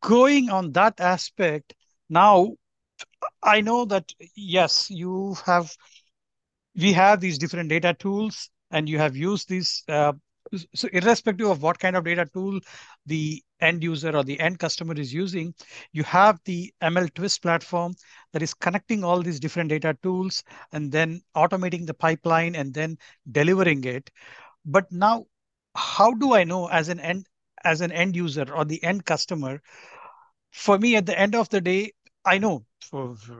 going 0.01 0.49
on 0.49 0.73
that 0.73 0.99
aspect, 0.99 1.73
now 2.09 2.55
I 3.41 3.61
know 3.61 3.85
that 3.85 4.11
yes, 4.35 4.89
you 4.89 5.35
have 5.45 5.73
we 6.75 6.93
have 6.93 7.19
these 7.19 7.37
different 7.37 7.69
data 7.69 7.93
tools 7.93 8.49
and 8.71 8.87
you 8.87 8.97
have 8.99 9.15
used 9.15 9.49
these. 9.49 9.83
Uh, 9.87 10.13
so 10.73 10.87
irrespective 10.93 11.47
of 11.47 11.61
what 11.61 11.77
kind 11.77 11.95
of 11.95 12.03
data 12.05 12.27
tool 12.33 12.59
the 13.05 13.43
end 13.61 13.83
user 13.83 14.15
or 14.15 14.23
the 14.23 14.39
end 14.39 14.57
customer 14.57 14.93
is 14.95 15.13
using, 15.13 15.53
you 15.91 16.03
have 16.03 16.39
the 16.45 16.73
ML 16.81 17.07
Twist 17.13 17.41
platform 17.43 17.93
that 18.33 18.41
is 18.41 18.53
connecting 18.53 19.03
all 19.03 19.21
these 19.21 19.39
different 19.39 19.69
data 19.69 19.95
tools 20.01 20.43
and 20.71 20.91
then 20.91 21.21
automating 21.35 21.85
the 21.85 21.93
pipeline 21.93 22.55
and 22.55 22.73
then 22.73 22.97
delivering 23.31 23.83
it. 23.83 24.09
But 24.65 24.91
now, 24.91 25.25
how 25.75 26.13
do 26.13 26.33
I 26.33 26.43
know 26.43 26.67
as 26.67 26.89
an 26.89 26.99
end 26.99 27.27
as 27.63 27.81
an 27.81 27.91
end 27.91 28.15
user 28.15 28.51
or 28.53 28.65
the 28.65 28.83
end 28.83 29.05
customer? 29.05 29.61
For 30.51 30.77
me, 30.79 30.95
at 30.95 31.05
the 31.05 31.19
end 31.19 31.35
of 31.35 31.49
the 31.49 31.61
day, 31.61 31.93
I 32.25 32.37
know 32.37 32.65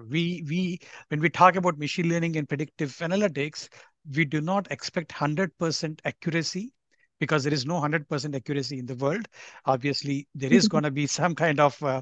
we 0.10 0.44
we 0.48 0.80
when 1.10 1.20
we 1.20 1.30
talk 1.30 1.56
about 1.56 1.78
machine 1.78 2.10
learning 2.10 2.38
and 2.38 2.48
predictive 2.48 2.96
analytics, 2.98 3.70
we 4.16 4.26
do 4.26 4.42
not 4.42 4.72
expect 4.72 5.12
100% 5.12 6.02
accuracy 6.06 6.74
because 7.20 7.44
there 7.44 7.54
is 7.54 7.66
no 7.66 7.76
100% 7.76 8.36
accuracy 8.36 8.80
in 8.80 8.86
the 8.86 8.96
world. 8.96 9.28
Obviously, 9.66 10.28
there 10.36 10.54
is 10.54 10.68
going 10.68 10.84
to 10.84 10.92
be 10.92 11.08
some 11.08 11.36
kind 11.36 11.60
of 11.60 11.82
uh, 11.84 12.02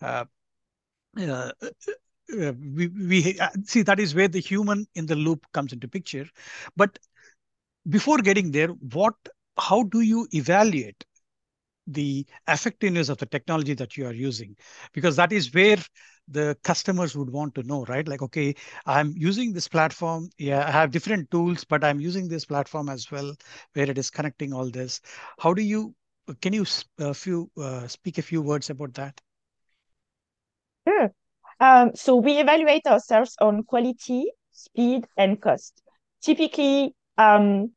uh, 0.00 0.24
uh, 1.18 1.50
uh, 1.60 2.52
we, 2.74 2.88
we 2.88 3.38
uh, 3.40 3.48
see 3.64 3.82
that 3.82 4.00
is 4.00 4.14
where 4.14 4.28
the 4.28 4.40
human 4.40 4.86
in 4.94 5.06
the 5.06 5.16
loop 5.16 5.44
comes 5.52 5.72
into 5.72 5.88
picture. 5.88 6.26
But 6.76 6.98
before 7.88 8.18
getting 8.18 8.50
there, 8.50 8.68
what 8.68 9.14
how 9.58 9.82
do 9.82 10.00
you 10.00 10.26
evaluate 10.32 11.04
the 11.86 12.24
effectiveness 12.48 13.08
of 13.08 13.18
the 13.18 13.26
technology 13.26 13.74
that 13.74 13.96
you 13.96 14.06
are 14.06 14.14
using? 14.14 14.56
Because 14.94 15.16
that 15.16 15.32
is 15.32 15.52
where 15.52 15.78
the 16.28 16.56
customers 16.62 17.16
would 17.16 17.30
want 17.30 17.54
to 17.56 17.62
know, 17.62 17.84
right? 17.84 18.06
Like, 18.06 18.22
okay, 18.22 18.54
I'm 18.86 19.14
using 19.16 19.52
this 19.52 19.68
platform. 19.68 20.30
Yeah, 20.38 20.66
I 20.66 20.70
have 20.70 20.90
different 20.90 21.30
tools, 21.30 21.64
but 21.64 21.84
I'm 21.84 22.00
using 22.00 22.28
this 22.28 22.44
platform 22.44 22.88
as 22.88 23.10
well, 23.10 23.34
where 23.74 23.90
it 23.90 23.98
is 23.98 24.10
connecting 24.10 24.52
all 24.52 24.70
this. 24.70 25.00
How 25.38 25.52
do 25.54 25.62
you, 25.62 25.94
can 26.40 26.52
you 26.52 26.64
a 26.98 27.14
few 27.14 27.50
uh, 27.56 27.86
speak 27.88 28.18
a 28.18 28.22
few 28.22 28.42
words 28.42 28.70
about 28.70 28.94
that? 28.94 29.20
Sure. 30.86 31.12
Um, 31.60 31.92
so 31.94 32.16
we 32.16 32.38
evaluate 32.38 32.86
ourselves 32.86 33.36
on 33.40 33.62
quality, 33.64 34.32
speed, 34.52 35.06
and 35.16 35.40
cost. 35.40 35.80
Typically, 36.22 36.94
um, 37.18 37.72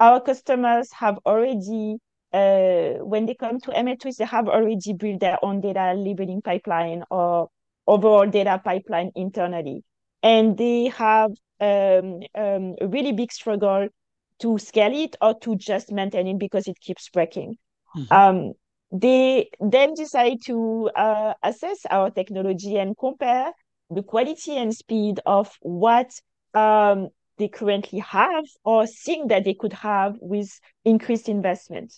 our 0.00 0.20
customers 0.20 0.90
have 0.92 1.18
already 1.24 1.98
uh, 2.34 2.98
when 3.04 3.26
they 3.26 3.34
come 3.34 3.60
to 3.60 3.70
MLTwist, 3.70 4.16
they 4.16 4.24
have 4.24 4.48
already 4.48 4.92
built 4.92 5.20
their 5.20 5.38
own 5.42 5.60
data 5.60 5.94
labeling 5.96 6.42
pipeline 6.42 7.04
or 7.08 7.48
overall 7.86 8.26
data 8.26 8.60
pipeline 8.64 9.10
internally. 9.14 9.82
And 10.22 10.56
they 10.56 10.86
have 10.86 11.30
um, 11.60 12.20
um, 12.34 12.74
a 12.80 12.86
really 12.88 13.12
big 13.12 13.32
struggle 13.32 13.88
to 14.40 14.58
scale 14.58 14.94
it 14.94 15.16
or 15.20 15.38
to 15.40 15.56
just 15.56 15.92
maintain 15.92 16.26
it 16.26 16.38
because 16.38 16.66
it 16.66 16.80
keeps 16.80 17.08
breaking. 17.10 17.56
Mm-hmm. 17.96 18.12
Um, 18.12 18.52
they 18.90 19.50
then 19.60 19.94
decide 19.94 20.38
to 20.46 20.90
uh, 20.94 21.34
assess 21.42 21.80
our 21.90 22.10
technology 22.10 22.76
and 22.76 22.96
compare 22.96 23.52
the 23.90 24.02
quality 24.02 24.56
and 24.56 24.74
speed 24.74 25.20
of 25.26 25.50
what 25.60 26.10
um, 26.54 27.08
they 27.38 27.48
currently 27.48 27.98
have 28.00 28.44
or 28.64 28.86
think 28.86 29.28
that 29.28 29.44
they 29.44 29.54
could 29.54 29.72
have 29.72 30.16
with 30.20 30.48
increased 30.84 31.28
investment. 31.28 31.92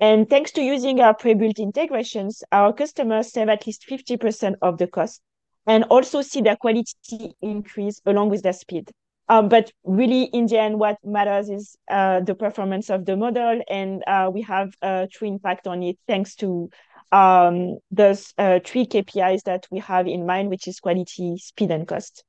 And 0.00 0.28
thanks 0.30 0.52
to 0.52 0.62
using 0.62 1.00
our 1.00 1.14
pre-built 1.14 1.58
integrations, 1.58 2.42
our 2.52 2.72
customers 2.72 3.32
save 3.32 3.48
at 3.48 3.66
least 3.66 3.84
50% 3.88 4.54
of 4.62 4.78
the 4.78 4.86
cost 4.86 5.20
and 5.66 5.84
also 5.84 6.22
see 6.22 6.40
their 6.40 6.56
quality 6.56 7.34
increase 7.42 8.00
along 8.06 8.30
with 8.30 8.42
their 8.42 8.52
speed. 8.52 8.90
Um, 9.28 9.48
but 9.48 9.70
really, 9.84 10.22
in 10.22 10.46
the 10.46 10.58
end, 10.58 10.78
what 10.78 10.96
matters 11.04 11.50
is 11.50 11.76
uh, 11.90 12.20
the 12.20 12.34
performance 12.34 12.88
of 12.88 13.04
the 13.04 13.14
model, 13.14 13.60
and 13.68 14.02
uh, 14.06 14.30
we 14.32 14.40
have 14.42 14.72
a 14.80 15.06
true 15.12 15.28
impact 15.28 15.66
on 15.66 15.82
it 15.82 15.98
thanks 16.06 16.34
to 16.36 16.70
um, 17.12 17.78
there's 17.90 18.32
uh, 18.38 18.60
three 18.64 18.86
KPIs 18.86 19.42
that 19.44 19.66
we 19.70 19.80
have 19.80 20.06
in 20.06 20.24
mind, 20.24 20.48
which 20.48 20.66
is 20.66 20.80
quality, 20.80 21.36
speed, 21.38 21.70
and 21.70 21.86
cost. 21.86 22.24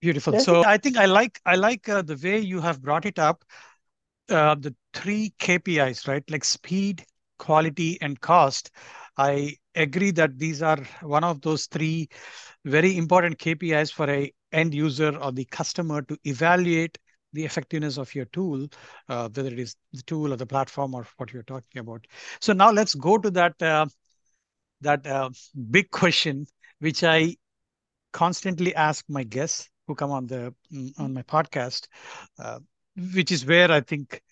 Beautiful. 0.00 0.32
Does 0.32 0.44
so 0.44 0.60
it? 0.60 0.66
I 0.66 0.78
think 0.78 0.96
I 0.96 1.06
like 1.06 1.40
I 1.44 1.56
like 1.56 1.88
uh, 1.88 2.02
the 2.02 2.16
way 2.22 2.38
you 2.38 2.60
have 2.60 2.80
brought 2.80 3.06
it 3.06 3.18
up. 3.18 3.44
Uh, 4.28 4.54
the 4.54 4.74
three 4.96 5.34
KPIs, 5.40 6.08
right? 6.08 6.28
Like 6.30 6.44
speed, 6.44 7.04
quality, 7.38 7.98
and 8.02 8.20
cost. 8.20 8.70
I 9.18 9.56
agree 9.76 10.12
that 10.12 10.38
these 10.38 10.62
are 10.62 10.78
one 11.02 11.24
of 11.24 11.42
those 11.42 11.66
three 11.66 12.08
very 12.64 12.96
important 12.98 13.38
KPIs 13.38 13.90
for 13.90 14.10
a 14.10 14.32
end 14.52 14.74
user 14.74 15.16
or 15.18 15.32
the 15.32 15.44
customer 15.46 16.02
to 16.02 16.18
evaluate 16.24 16.98
the 17.32 17.44
effectiveness 17.44 17.98
of 17.98 18.14
your 18.14 18.26
tool, 18.26 18.68
uh, 19.08 19.28
whether 19.34 19.50
it 19.50 19.60
is 19.60 19.76
the 19.92 20.02
tool 20.02 20.32
or 20.32 20.36
the 20.36 20.46
platform 20.46 20.94
or 20.94 21.06
what 21.18 21.32
you're 21.32 21.42
talking 21.44 21.80
about. 21.80 22.06
So 22.40 22.52
now 22.52 22.70
let's 22.72 22.94
go 22.94 23.18
to 23.18 23.30
that 23.32 23.62
uh, 23.62 23.86
that 24.82 25.06
uh, 25.06 25.30
big 25.70 25.90
question, 25.90 26.46
which 26.80 27.04
I 27.04 27.36
constantly 28.12 28.74
ask 28.74 29.04
my 29.08 29.24
guests 29.24 29.68
who 29.86 29.94
come 29.94 30.10
on 30.10 30.26
the 30.26 30.54
mm, 30.72 30.92
on 30.98 31.14
my 31.14 31.22
podcast, 31.22 31.86
uh, 32.38 32.60
which 33.14 33.32
is 33.32 33.46
where 33.46 33.70
I 33.70 33.80
think 33.80 34.22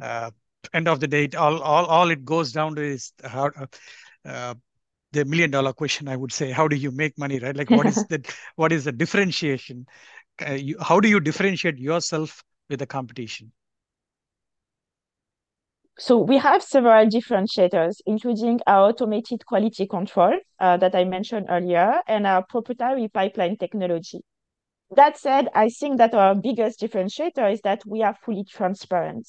uh, 0.00 0.30
end 0.72 0.88
of 0.88 1.00
the 1.00 1.08
day, 1.08 1.28
all 1.36 1.60
all 1.62 1.86
all 1.86 2.10
it 2.10 2.24
goes 2.24 2.52
down 2.52 2.74
to 2.76 2.82
is 2.82 3.12
how 3.24 3.50
uh, 4.24 4.54
the 5.14 5.24
million 5.24 5.50
dollar 5.50 5.72
question 5.72 6.08
i 6.08 6.16
would 6.16 6.32
say 6.32 6.50
how 6.50 6.66
do 6.68 6.76
you 6.76 6.90
make 6.90 7.16
money 7.16 7.38
right 7.38 7.56
like 7.56 7.70
what 7.70 7.86
is 7.86 8.04
the 8.08 8.20
what 8.56 8.72
is 8.72 8.84
the 8.84 8.92
differentiation 8.92 9.86
uh, 10.46 10.52
you, 10.52 10.76
how 10.80 11.00
do 11.00 11.08
you 11.08 11.20
differentiate 11.20 11.78
yourself 11.78 12.42
with 12.68 12.80
the 12.80 12.86
competition 12.86 13.52
so 15.96 16.18
we 16.18 16.38
have 16.38 16.60
several 16.60 17.06
differentiators, 17.06 17.98
including 18.04 18.58
our 18.66 18.88
automated 18.88 19.46
quality 19.46 19.86
control 19.86 20.36
uh, 20.58 20.76
that 20.78 20.92
I 20.92 21.04
mentioned 21.04 21.46
earlier, 21.48 22.00
and 22.08 22.26
our 22.26 22.44
proprietary 22.44 23.06
pipeline 23.06 23.56
technology. 23.56 24.18
That 24.96 25.16
said, 25.16 25.50
I 25.54 25.68
think 25.68 25.98
that 25.98 26.12
our 26.12 26.34
biggest 26.34 26.80
differentiator 26.80 27.52
is 27.52 27.60
that 27.60 27.86
we 27.86 28.02
are 28.02 28.16
fully 28.24 28.42
transparent. 28.42 29.28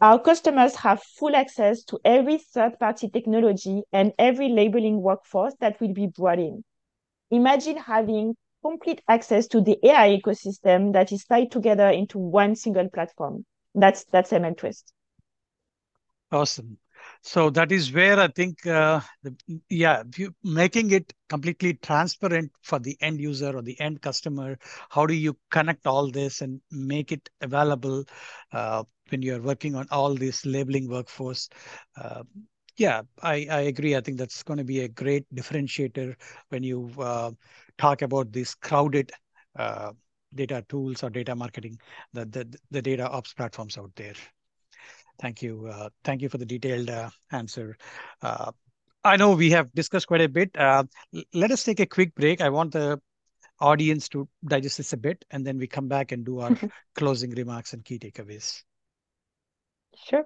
Our 0.00 0.18
customers 0.18 0.74
have 0.76 1.02
full 1.02 1.36
access 1.36 1.84
to 1.84 2.00
every 2.04 2.38
third-party 2.38 3.10
technology 3.10 3.82
and 3.92 4.12
every 4.18 4.48
labeling 4.48 5.02
workforce 5.02 5.54
that 5.60 5.78
will 5.78 5.92
be 5.92 6.06
brought 6.06 6.38
in. 6.38 6.64
Imagine 7.30 7.76
having 7.76 8.34
complete 8.62 9.02
access 9.08 9.46
to 9.48 9.60
the 9.60 9.78
AI 9.86 10.18
ecosystem 10.18 10.94
that 10.94 11.12
is 11.12 11.24
tied 11.26 11.50
together 11.50 11.88
into 11.88 12.18
one 12.18 12.56
single 12.56 12.88
platform. 12.88 13.44
That's 13.74 14.04
that's 14.04 14.32
ML 14.32 14.56
Twist. 14.56 14.92
Awesome. 16.32 16.78
So 17.22 17.50
that 17.50 17.70
is 17.70 17.92
where 17.92 18.18
I 18.18 18.28
think, 18.28 18.66
uh, 18.66 19.00
yeah, 19.68 20.02
making 20.42 20.90
it 20.90 21.12
completely 21.28 21.74
transparent 21.74 22.50
for 22.62 22.78
the 22.78 22.96
end 23.02 23.20
user 23.20 23.54
or 23.54 23.62
the 23.62 23.78
end 23.78 24.00
customer. 24.00 24.58
How 24.88 25.04
do 25.06 25.14
you 25.14 25.36
connect 25.50 25.86
all 25.86 26.10
this 26.10 26.40
and 26.40 26.60
make 26.70 27.12
it 27.12 27.28
available 27.42 28.04
uh, 28.52 28.84
when 29.10 29.20
you're 29.20 29.42
working 29.42 29.74
on 29.74 29.86
all 29.90 30.14
this 30.14 30.46
labeling 30.46 30.88
workforce? 30.88 31.50
Uh, 31.96 32.22
yeah, 32.76 33.02
I, 33.22 33.46
I 33.50 33.60
agree. 33.60 33.96
I 33.96 34.00
think 34.00 34.16
that's 34.16 34.42
going 34.42 34.58
to 34.58 34.64
be 34.64 34.80
a 34.80 34.88
great 34.88 35.26
differentiator 35.34 36.14
when 36.48 36.62
you 36.62 36.90
uh, 36.98 37.32
talk 37.76 38.00
about 38.00 38.32
these 38.32 38.54
crowded 38.54 39.12
uh, 39.58 39.92
data 40.34 40.64
tools 40.70 41.02
or 41.02 41.10
data 41.10 41.34
marketing, 41.34 41.78
the, 42.14 42.24
the, 42.24 42.58
the 42.70 42.80
data 42.80 43.06
ops 43.10 43.34
platforms 43.34 43.76
out 43.76 43.90
there. 43.96 44.14
Thank 45.20 45.42
you. 45.42 45.66
Uh, 45.66 45.90
thank 46.02 46.22
you 46.22 46.30
for 46.30 46.38
the 46.38 46.46
detailed 46.46 46.88
uh, 46.88 47.10
answer. 47.30 47.76
Uh, 48.22 48.52
I 49.04 49.16
know 49.16 49.32
we 49.32 49.50
have 49.50 49.72
discussed 49.74 50.06
quite 50.06 50.22
a 50.22 50.28
bit. 50.28 50.50
let 51.34 51.50
us 51.50 51.62
take 51.62 51.80
a 51.80 51.86
quick 51.86 52.14
break. 52.14 52.40
I 52.40 52.48
want 52.48 52.72
the 52.72 53.00
audience 53.60 54.08
to 54.08 54.28
digest 54.44 54.78
this 54.78 54.92
a 54.94 54.96
bit, 54.96 55.24
and 55.30 55.46
then 55.46 55.58
we 55.58 55.66
come 55.66 55.88
back 55.88 56.12
and 56.12 56.24
do 56.24 56.40
our 56.40 56.56
closing 56.94 57.30
remarks 57.30 57.74
and 57.74 57.84
key 57.84 57.98
takeaways. 57.98 58.62
Sure. 59.94 60.24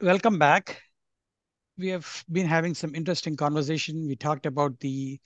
Welcome 0.00 0.38
back 0.38 0.80
we 1.78 1.88
have 1.88 2.24
been 2.32 2.46
having 2.46 2.74
some 2.74 2.94
interesting 2.94 3.36
conversation. 3.36 4.06
We 4.06 4.16
talked 4.16 4.46
about 4.46 4.78
the 4.80 5.20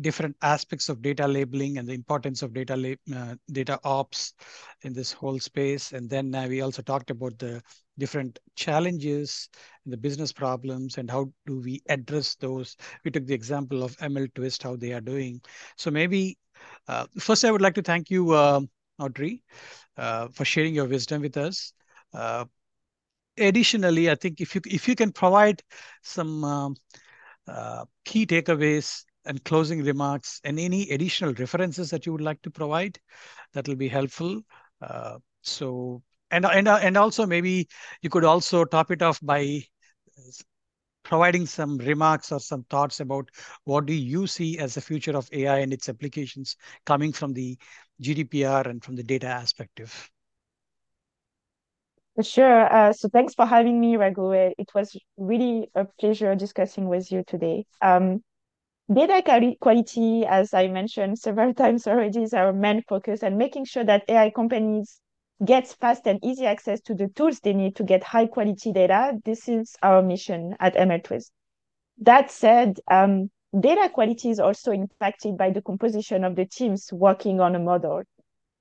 different 0.00 0.36
aspects 0.42 0.88
of 0.88 1.02
data 1.02 1.26
labeling 1.26 1.78
and 1.78 1.88
the 1.88 1.92
importance 1.92 2.42
of 2.42 2.54
data 2.54 2.96
uh, 3.14 3.34
data 3.52 3.78
ops 3.84 4.34
in 4.82 4.92
this 4.92 5.12
whole 5.12 5.38
space. 5.38 5.92
And 5.92 6.08
then 6.08 6.34
uh, 6.34 6.46
we 6.48 6.60
also 6.60 6.82
talked 6.82 7.10
about 7.10 7.38
the 7.38 7.60
different 7.98 8.38
challenges, 8.56 9.48
the 9.86 9.96
business 9.96 10.32
problems, 10.32 10.96
and 10.98 11.10
how 11.10 11.32
do 11.46 11.60
we 11.60 11.82
address 11.88 12.36
those. 12.36 12.76
We 13.04 13.10
took 13.10 13.26
the 13.26 13.34
example 13.34 13.82
of 13.82 13.96
ML 14.00 14.26
Twist, 14.34 14.62
how 14.62 14.76
they 14.76 14.92
are 14.92 15.00
doing. 15.00 15.40
So 15.76 15.90
maybe 15.90 16.38
uh, 16.88 17.06
first, 17.18 17.44
I 17.44 17.50
would 17.50 17.62
like 17.62 17.74
to 17.74 17.82
thank 17.82 18.10
you, 18.10 18.30
uh, 18.32 18.60
Audrey, 18.98 19.42
uh, 19.96 20.28
for 20.28 20.44
sharing 20.44 20.74
your 20.74 20.86
wisdom 20.86 21.22
with 21.22 21.36
us. 21.36 21.72
Uh, 23.40 23.44
additionally, 23.44 24.10
I 24.10 24.14
think 24.14 24.40
if 24.40 24.54
you 24.54 24.60
if 24.66 24.88
you 24.88 24.94
can 24.94 25.12
provide 25.12 25.62
some 26.02 26.44
um, 26.44 26.76
uh, 27.46 27.84
key 28.04 28.26
takeaways 28.26 29.04
and 29.24 29.42
closing 29.44 29.82
remarks 29.82 30.40
and 30.44 30.58
any 30.58 30.90
additional 30.90 31.34
references 31.34 31.90
that 31.90 32.06
you 32.06 32.12
would 32.12 32.20
like 32.20 32.42
to 32.42 32.50
provide, 32.50 32.98
that 33.52 33.68
will 33.68 33.76
be 33.76 33.88
helpful. 33.88 34.42
Uh, 34.80 35.18
so 35.42 36.02
and 36.30 36.44
and 36.46 36.68
and 36.68 36.96
also 36.96 37.26
maybe 37.26 37.68
you 38.02 38.10
could 38.10 38.24
also 38.24 38.64
top 38.64 38.90
it 38.90 39.02
off 39.02 39.20
by 39.22 39.62
providing 41.02 41.46
some 41.46 41.78
remarks 41.78 42.30
or 42.30 42.38
some 42.38 42.64
thoughts 42.64 43.00
about 43.00 43.28
what 43.64 43.86
do 43.86 43.92
you 43.92 44.26
see 44.26 44.58
as 44.58 44.74
the 44.74 44.80
future 44.80 45.16
of 45.16 45.28
AI 45.32 45.58
and 45.58 45.72
its 45.72 45.88
applications 45.88 46.56
coming 46.84 47.12
from 47.12 47.32
the 47.32 47.58
GDPR 48.00 48.68
and 48.68 48.84
from 48.84 48.96
the 48.96 49.02
data 49.02 49.26
aspect. 49.26 49.80
Sure. 52.22 52.72
Uh, 52.72 52.92
so 52.92 53.08
thanks 53.08 53.34
for 53.34 53.46
having 53.46 53.80
me, 53.80 53.96
Raghu. 53.96 54.32
It 54.32 54.70
was 54.74 54.96
really 55.16 55.70
a 55.74 55.84
pleasure 55.98 56.34
discussing 56.34 56.88
with 56.88 57.10
you 57.12 57.22
today. 57.26 57.64
Um, 57.80 58.22
data 58.92 59.22
quality, 59.60 60.26
as 60.26 60.54
I 60.54 60.68
mentioned 60.68 61.18
several 61.18 61.54
times 61.62 61.86
already, 61.86 62.22
is 62.22 62.34
our 62.34 62.52
main 62.52 62.82
focus 62.88 63.22
and 63.22 63.38
making 63.38 63.66
sure 63.66 63.84
that 63.84 64.04
AI 64.08 64.30
companies 64.30 65.00
get 65.44 65.68
fast 65.68 66.06
and 66.06 66.24
easy 66.24 66.46
access 66.46 66.80
to 66.82 66.94
the 66.94 67.08
tools 67.08 67.40
they 67.40 67.54
need 67.54 67.76
to 67.76 67.84
get 67.84 68.04
high 68.04 68.26
quality 68.26 68.72
data. 68.72 69.18
This 69.24 69.48
is 69.48 69.76
our 69.82 70.02
mission 70.02 70.56
at 70.60 70.76
MLTwist. 70.76 71.30
That 71.98 72.30
said, 72.30 72.80
um, 72.90 73.30
data 73.58 73.88
quality 73.90 74.30
is 74.30 74.40
also 74.40 74.72
impacted 74.72 75.36
by 75.36 75.50
the 75.50 75.62
composition 75.62 76.24
of 76.24 76.36
the 76.36 76.46
teams 76.46 76.92
working 76.92 77.40
on 77.40 77.54
a 77.54 77.60
model 77.60 78.02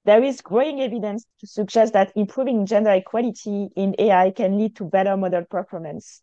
there 0.05 0.23
is 0.23 0.41
growing 0.41 0.81
evidence 0.81 1.25
to 1.39 1.47
suggest 1.47 1.93
that 1.93 2.11
improving 2.15 2.65
gender 2.65 2.91
equality 2.91 3.69
in 3.75 3.95
AI 3.99 4.31
can 4.31 4.57
lead 4.57 4.75
to 4.77 4.85
better 4.85 5.17
model 5.17 5.43
performance. 5.49 6.21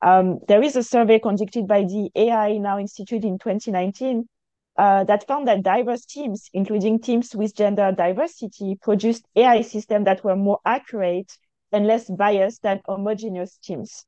Um, 0.00 0.38
there 0.48 0.62
is 0.62 0.76
a 0.76 0.82
survey 0.82 1.18
conducted 1.18 1.66
by 1.66 1.82
the 1.82 2.10
AI 2.14 2.58
Now 2.58 2.78
Institute 2.78 3.24
in 3.24 3.38
2019 3.38 4.28
uh, 4.76 5.04
that 5.04 5.26
found 5.26 5.48
that 5.48 5.62
diverse 5.62 6.04
teams, 6.04 6.48
including 6.52 7.00
teams 7.00 7.34
with 7.34 7.54
gender 7.54 7.92
diversity, 7.92 8.78
produced 8.80 9.26
AI 9.34 9.62
systems 9.62 10.04
that 10.04 10.22
were 10.22 10.36
more 10.36 10.60
accurate 10.64 11.36
and 11.72 11.86
less 11.86 12.08
biased 12.08 12.62
than 12.62 12.80
homogeneous 12.86 13.58
teams. 13.58 14.04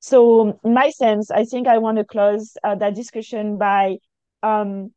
So, 0.00 0.58
in 0.64 0.74
my 0.74 0.90
sense, 0.90 1.30
I 1.30 1.44
think 1.44 1.68
I 1.68 1.78
want 1.78 1.98
to 1.98 2.04
close 2.04 2.56
uh, 2.64 2.74
that 2.76 2.94
discussion 2.94 3.58
by 3.58 3.98
um, 4.42 4.92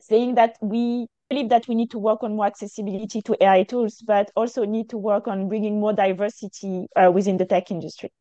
saying 0.00 0.34
that 0.34 0.56
we 0.60 1.06
believe 1.32 1.50
that 1.50 1.68
we 1.68 1.84
need 1.86 2.02
to 2.02 2.08
work 2.08 2.32
on 2.32 2.46
more 2.46 2.56
accessibility 2.56 3.22
to 3.22 3.44
AI 3.44 3.62
tools, 3.64 4.02
but 4.06 4.30
also 4.36 4.64
need 4.64 4.90
to 4.90 4.98
work 4.98 5.28
on 5.28 5.48
bringing 5.48 5.80
more 5.80 5.92
diversity 5.94 6.88
uh, 6.96 7.10
within 7.12 7.38
the 7.38 7.46
tech 7.46 7.70
industry. 7.70 8.12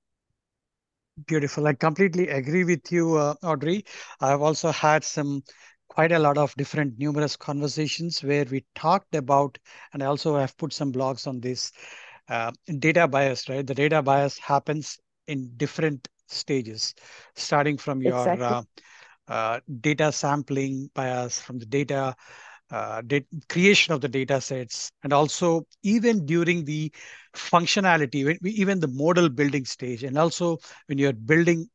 Beautiful. 1.28 1.68
I 1.68 1.74
completely 1.74 2.30
agree 2.30 2.64
with 2.64 2.92
you, 2.92 3.16
uh, 3.18 3.36
Audrey. 3.44 3.86
I've 4.22 4.42
also 4.42 4.72
had 4.72 5.04
some 5.04 5.44
quite 5.90 6.12
a 6.12 6.20
lot 6.20 6.38
of 6.38 6.56
different 6.56 6.98
numerous 7.00 7.36
conversations 7.36 8.24
where 8.24 8.46
we 8.46 8.66
talked 8.76 9.16
about, 9.16 9.58
and 9.94 10.04
I 10.04 10.08
also 10.08 10.38
have 10.38 10.58
put 10.58 10.74
some 10.74 10.92
blogs 10.92 11.28
on 11.28 11.42
this 11.42 11.72
uh, 12.30 12.52
data 12.80 13.08
bias, 13.08 13.50
right? 13.50 13.66
The 13.66 13.76
data 13.76 14.02
bias 14.02 14.38
happens 14.40 15.00
in 15.28 15.52
different 15.58 16.08
stages, 16.28 16.96
starting 17.36 17.78
from 17.78 18.02
your 18.02 18.42
exactly. 18.42 18.42
uh, 18.42 18.64
uh, 19.28 19.60
data 19.82 20.12
sampling 20.12 20.90
bias, 20.94 21.40
from 21.40 21.60
the 21.60 21.66
data 21.66 22.16
uh, 22.72 23.02
creation 23.50 23.94
of 23.94 24.02
the 24.02 24.08
data 24.10 24.42
sets, 24.42 24.92
and 25.04 25.14
also 25.14 25.66
even 25.84 26.26
during 26.26 26.66
the 26.66 26.92
functionality, 27.36 28.38
even 28.46 28.80
the 28.80 28.88
model 28.88 29.30
building 29.30 29.66
stage, 29.66 30.04
and 30.04 30.18
also 30.18 30.58
when 30.88 30.98
you're 30.98 31.14
building 31.14 31.70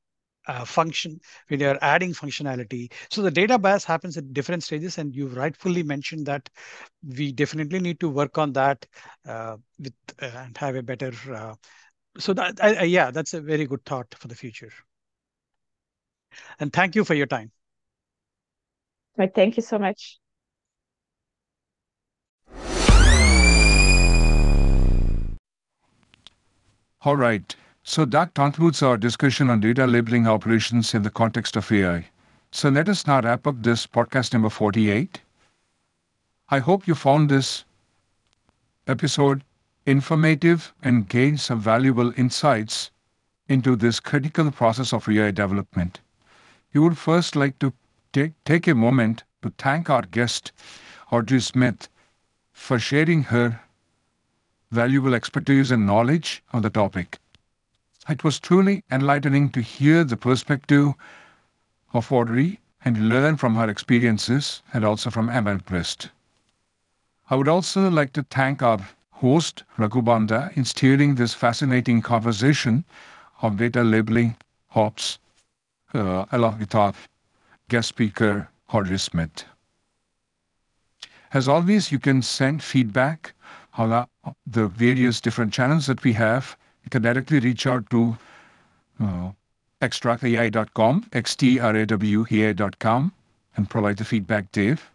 uh, 0.49 0.65
function, 0.65 1.21
when 1.49 1.61
you're 1.61 1.79
adding 1.83 2.13
functionality. 2.13 2.93
So 3.11 3.23
the 3.23 3.31
data 3.31 3.59
bias 3.59 3.85
happens 3.85 4.17
at 4.17 4.33
different 4.33 4.63
stages, 4.63 4.99
and 4.99 5.15
you've 5.15 5.37
rightfully 5.37 5.83
mentioned 5.83 6.27
that 6.27 6.49
we 7.17 7.33
definitely 7.33 7.81
need 7.81 8.01
to 8.01 8.09
work 8.09 8.39
on 8.39 8.53
that 8.55 8.87
uh, 9.27 9.57
with 9.79 9.95
uh, 10.23 10.27
and 10.27 10.57
have 10.59 10.77
a 10.77 10.83
better. 10.83 11.13
Uh, 11.33 11.55
so 12.19 12.33
that 12.35 12.59
I, 12.63 12.75
I, 12.75 12.83
yeah, 12.85 13.11
that's 13.11 13.35
a 13.35 13.41
very 13.41 13.67
good 13.67 13.85
thought 13.85 14.15
for 14.19 14.29
the 14.29 14.35
future. 14.35 14.73
And 16.61 16.73
thank 16.73 16.95
you 16.95 17.05
for 17.05 17.15
your 17.15 17.27
time. 17.27 17.53
Right, 19.17 19.35
thank 19.35 19.57
you 19.57 19.63
so 19.63 19.79
much. 19.79 20.19
All 27.07 27.17
right. 27.17 27.55
So 27.85 28.05
that 28.07 28.35
concludes 28.35 28.83
our 28.83 28.97
discussion 28.97 29.49
on 29.49 29.61
data 29.61 29.87
labeling 29.87 30.27
operations 30.27 30.93
in 30.93 31.05
the 31.05 31.11
context 31.11 31.55
of 31.55 31.71
AI. 31.71 32.07
So 32.51 32.69
let 32.69 32.89
us 32.89 33.07
now 33.07 33.21
wrap 33.21 33.47
up 33.47 33.63
this 33.63 33.87
podcast 33.87 34.33
number 34.33 34.51
48. 34.51 35.21
I 36.49 36.59
hope 36.59 36.89
you 36.89 36.97
found 36.97 37.29
this 37.29 37.65
episode 38.89 39.45
informative 39.87 40.75
and 40.83 41.09
gained 41.09 41.39
some 41.39 41.61
valuable 41.61 42.13
insights 42.19 42.91
into 43.49 43.77
this 43.77 44.01
critical 44.01 44.51
process 44.51 44.93
of 44.93 45.09
AI 45.09 45.31
development. 45.31 46.01
We 46.73 46.81
would 46.81 46.99
first 46.99 47.37
like 47.37 47.61
to 47.61 47.73
take, 48.13 48.33
take 48.45 48.67
a 48.67 48.75
moment 48.75 49.23
to 49.43 49.53
thank 49.59 49.89
our 49.89 50.03
guest, 50.03 50.51
Audrey 51.13 51.39
Smith, 51.39 51.89
for 52.53 52.81
sharing 52.81 53.23
her 53.23 53.61
valuable 54.71 55.15
expertise 55.15 55.71
and 55.71 55.87
knowledge 55.87 56.43
on 56.53 56.63
the 56.63 56.71
topic. 56.71 57.19
It 58.09 58.25
was 58.25 58.39
truly 58.39 58.85
enlightening 58.91 59.51
to 59.51 59.61
hear 59.61 60.05
the 60.05 60.17
perspective 60.17 60.95
of 61.93 62.13
Audrey 62.13 62.61
and 62.85 63.09
learn 63.09 63.37
from 63.37 63.55
her 63.57 63.69
experiences 63.69 64.63
and 64.73 64.85
also 64.85 65.11
from 65.11 65.29
MLTwist. 65.29 66.11
I 67.29 67.35
would 67.35 67.49
also 67.49 67.91
like 67.91 68.13
to 68.13 68.23
thank 68.23 68.63
our 68.63 68.79
host, 69.11 69.65
Raghu 69.77 70.03
Banda, 70.03 70.51
in 70.55 70.65
steering 70.65 71.15
this 71.15 71.35
fascinating 71.35 72.03
conversation 72.03 72.85
of 73.43 73.57
data 73.57 73.83
labeling 73.83 74.37
ops, 74.75 75.19
uh, 75.95 76.27
along 76.31 76.59
with 76.61 76.75
our 76.75 76.93
guest 77.69 77.89
speaker, 77.89 78.49
Audrey 78.73 78.99
Smith. 78.99 79.45
As 81.33 81.49
always, 81.49 81.91
you 81.91 81.99
can 81.99 82.23
send 82.23 82.63
feedback 82.63 83.35
on 83.77 84.07
the 84.47 84.69
various 84.69 85.21
different 85.21 85.53
channels 85.53 85.87
that 85.87 86.03
we 86.03 86.13
have 86.13 86.57
you 86.87 86.91
can 86.91 87.03
directly 87.03 87.41
reach 87.41 87.67
out 87.67 87.91
to 87.91 88.17
uh, 89.01 89.33
xtrawai.com, 89.83 91.03
xtrawai.com, 91.11 93.13
and 93.57 93.69
provide 93.69 93.97
the 93.97 94.05
feedback, 94.05 94.53
Dave. 94.53 94.89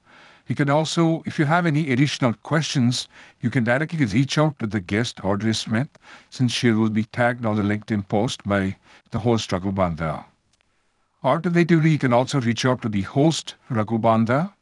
You 0.47 0.55
can 0.55 0.69
also, 0.69 1.21
if 1.25 1.37
you 1.37 1.43
have 1.43 1.65
any 1.65 1.91
additional 1.91 2.33
questions, 2.43 3.09
you 3.41 3.49
can 3.49 3.65
directly 3.65 4.05
reach 4.05 4.37
out 4.37 4.57
to 4.59 4.67
the 4.67 4.79
guest, 4.79 5.19
Audrey 5.21 5.53
Smith, 5.53 5.89
since 6.29 6.53
she 6.53 6.71
will 6.71 6.89
be 6.89 7.03
tagged 7.03 7.45
on 7.45 7.57
the 7.57 7.61
LinkedIn 7.61 8.07
post 8.07 8.41
by 8.45 8.77
the 9.11 9.19
host, 9.19 9.51
Raghu 9.51 9.73
Banda. 9.73 10.23
Alternatively, 11.25 11.91
you 11.91 11.99
can 11.99 12.13
also 12.13 12.39
reach 12.39 12.65
out 12.65 12.81
to 12.83 12.89
the 12.89 13.01
host, 13.01 13.55
Raghu 13.69 13.97
Banda, 13.97 14.53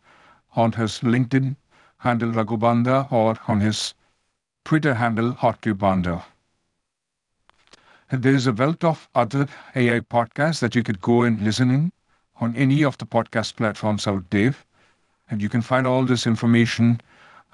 on 0.55 0.71
his 0.71 1.01
LinkedIn 1.01 1.55
handle, 1.99 2.31
Raghu 2.31 2.57
Banda, 2.57 3.07
or 3.11 3.37
on 3.47 3.59
his 3.59 3.93
Twitter 4.69 4.93
handle, 4.93 5.33
Hotkey 5.33 5.75
Banda. 5.75 6.23
There 8.11 8.35
is 8.35 8.45
a 8.45 8.53
wealth 8.53 8.83
of 8.83 9.09
other 9.15 9.47
AI 9.75 10.01
podcasts 10.01 10.59
that 10.59 10.75
you 10.75 10.83
could 10.83 11.01
go 11.01 11.23
and 11.23 11.41
listen 11.41 11.71
in 11.71 11.91
on 12.39 12.55
any 12.55 12.83
of 12.83 12.95
the 12.99 13.07
podcast 13.07 13.55
platforms 13.55 14.05
out 14.05 14.29
there. 14.29 14.53
And 15.27 15.41
you 15.41 15.49
can 15.49 15.63
find 15.63 15.87
all 15.87 16.05
this 16.05 16.27
information 16.27 17.01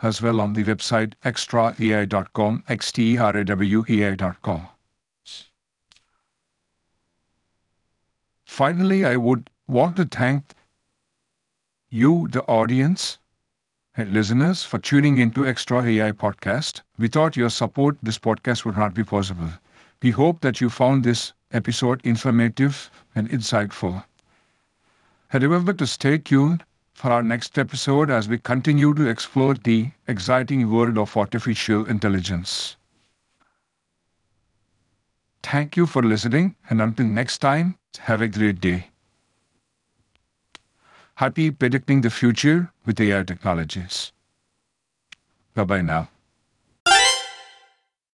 as 0.01 0.21
well 0.21 0.41
on 0.41 0.51
the 0.51 0.65
website 0.65 1.13
xtraai.com, 1.23 2.63
xtraai.com. 2.67 4.67
Finally, 8.45 9.05
I 9.05 9.15
would 9.15 9.49
want 9.69 9.95
to 9.95 10.03
thank 10.03 10.43
you, 11.89 12.27
the 12.29 12.43
audience 12.43 13.19
and 13.97 14.13
listeners, 14.13 14.63
for 14.63 14.79
tuning 14.79 15.17
into 15.17 15.45
Extra 15.45 15.83
AI 15.83 16.11
podcast. 16.11 16.81
Without 16.97 17.35
your 17.35 17.49
support, 17.49 17.97
this 18.03 18.19
podcast 18.19 18.65
would 18.65 18.77
not 18.77 18.93
be 18.93 19.03
possible. 19.03 19.49
We 20.01 20.11
hope 20.11 20.41
that 20.41 20.61
you 20.61 20.69
found 20.69 21.03
this 21.03 21.33
episode 21.51 22.01
informative 22.03 22.89
and 23.15 23.29
insightful. 23.29 24.03
And 25.31 25.43
remember 25.43 25.73
to 25.73 25.87
stay 25.87 26.17
tuned 26.17 26.63
for 26.93 27.11
our 27.11 27.23
next 27.23 27.57
episode 27.57 28.09
as 28.09 28.27
we 28.27 28.37
continue 28.37 28.93
to 28.93 29.07
explore 29.07 29.53
the 29.55 29.91
exciting 30.07 30.69
world 30.71 30.97
of 30.97 31.15
artificial 31.17 31.85
intelligence. 31.85 32.77
Thank 35.43 35.77
you 35.77 35.85
for 35.85 36.01
listening, 36.01 36.55
and 36.69 36.81
until 36.81 37.05
next 37.05 37.37
time, 37.37 37.77
have 37.99 38.21
a 38.21 38.27
great 38.27 38.59
day. 38.59 38.89
Happy 41.15 41.51
predicting 41.51 42.01
the 42.01 42.09
future 42.09 42.71
with 42.85 42.99
AI 43.01 43.23
technologies. 43.23 44.11
Bye 45.53 45.63
bye 45.63 45.81
now. 45.81 46.09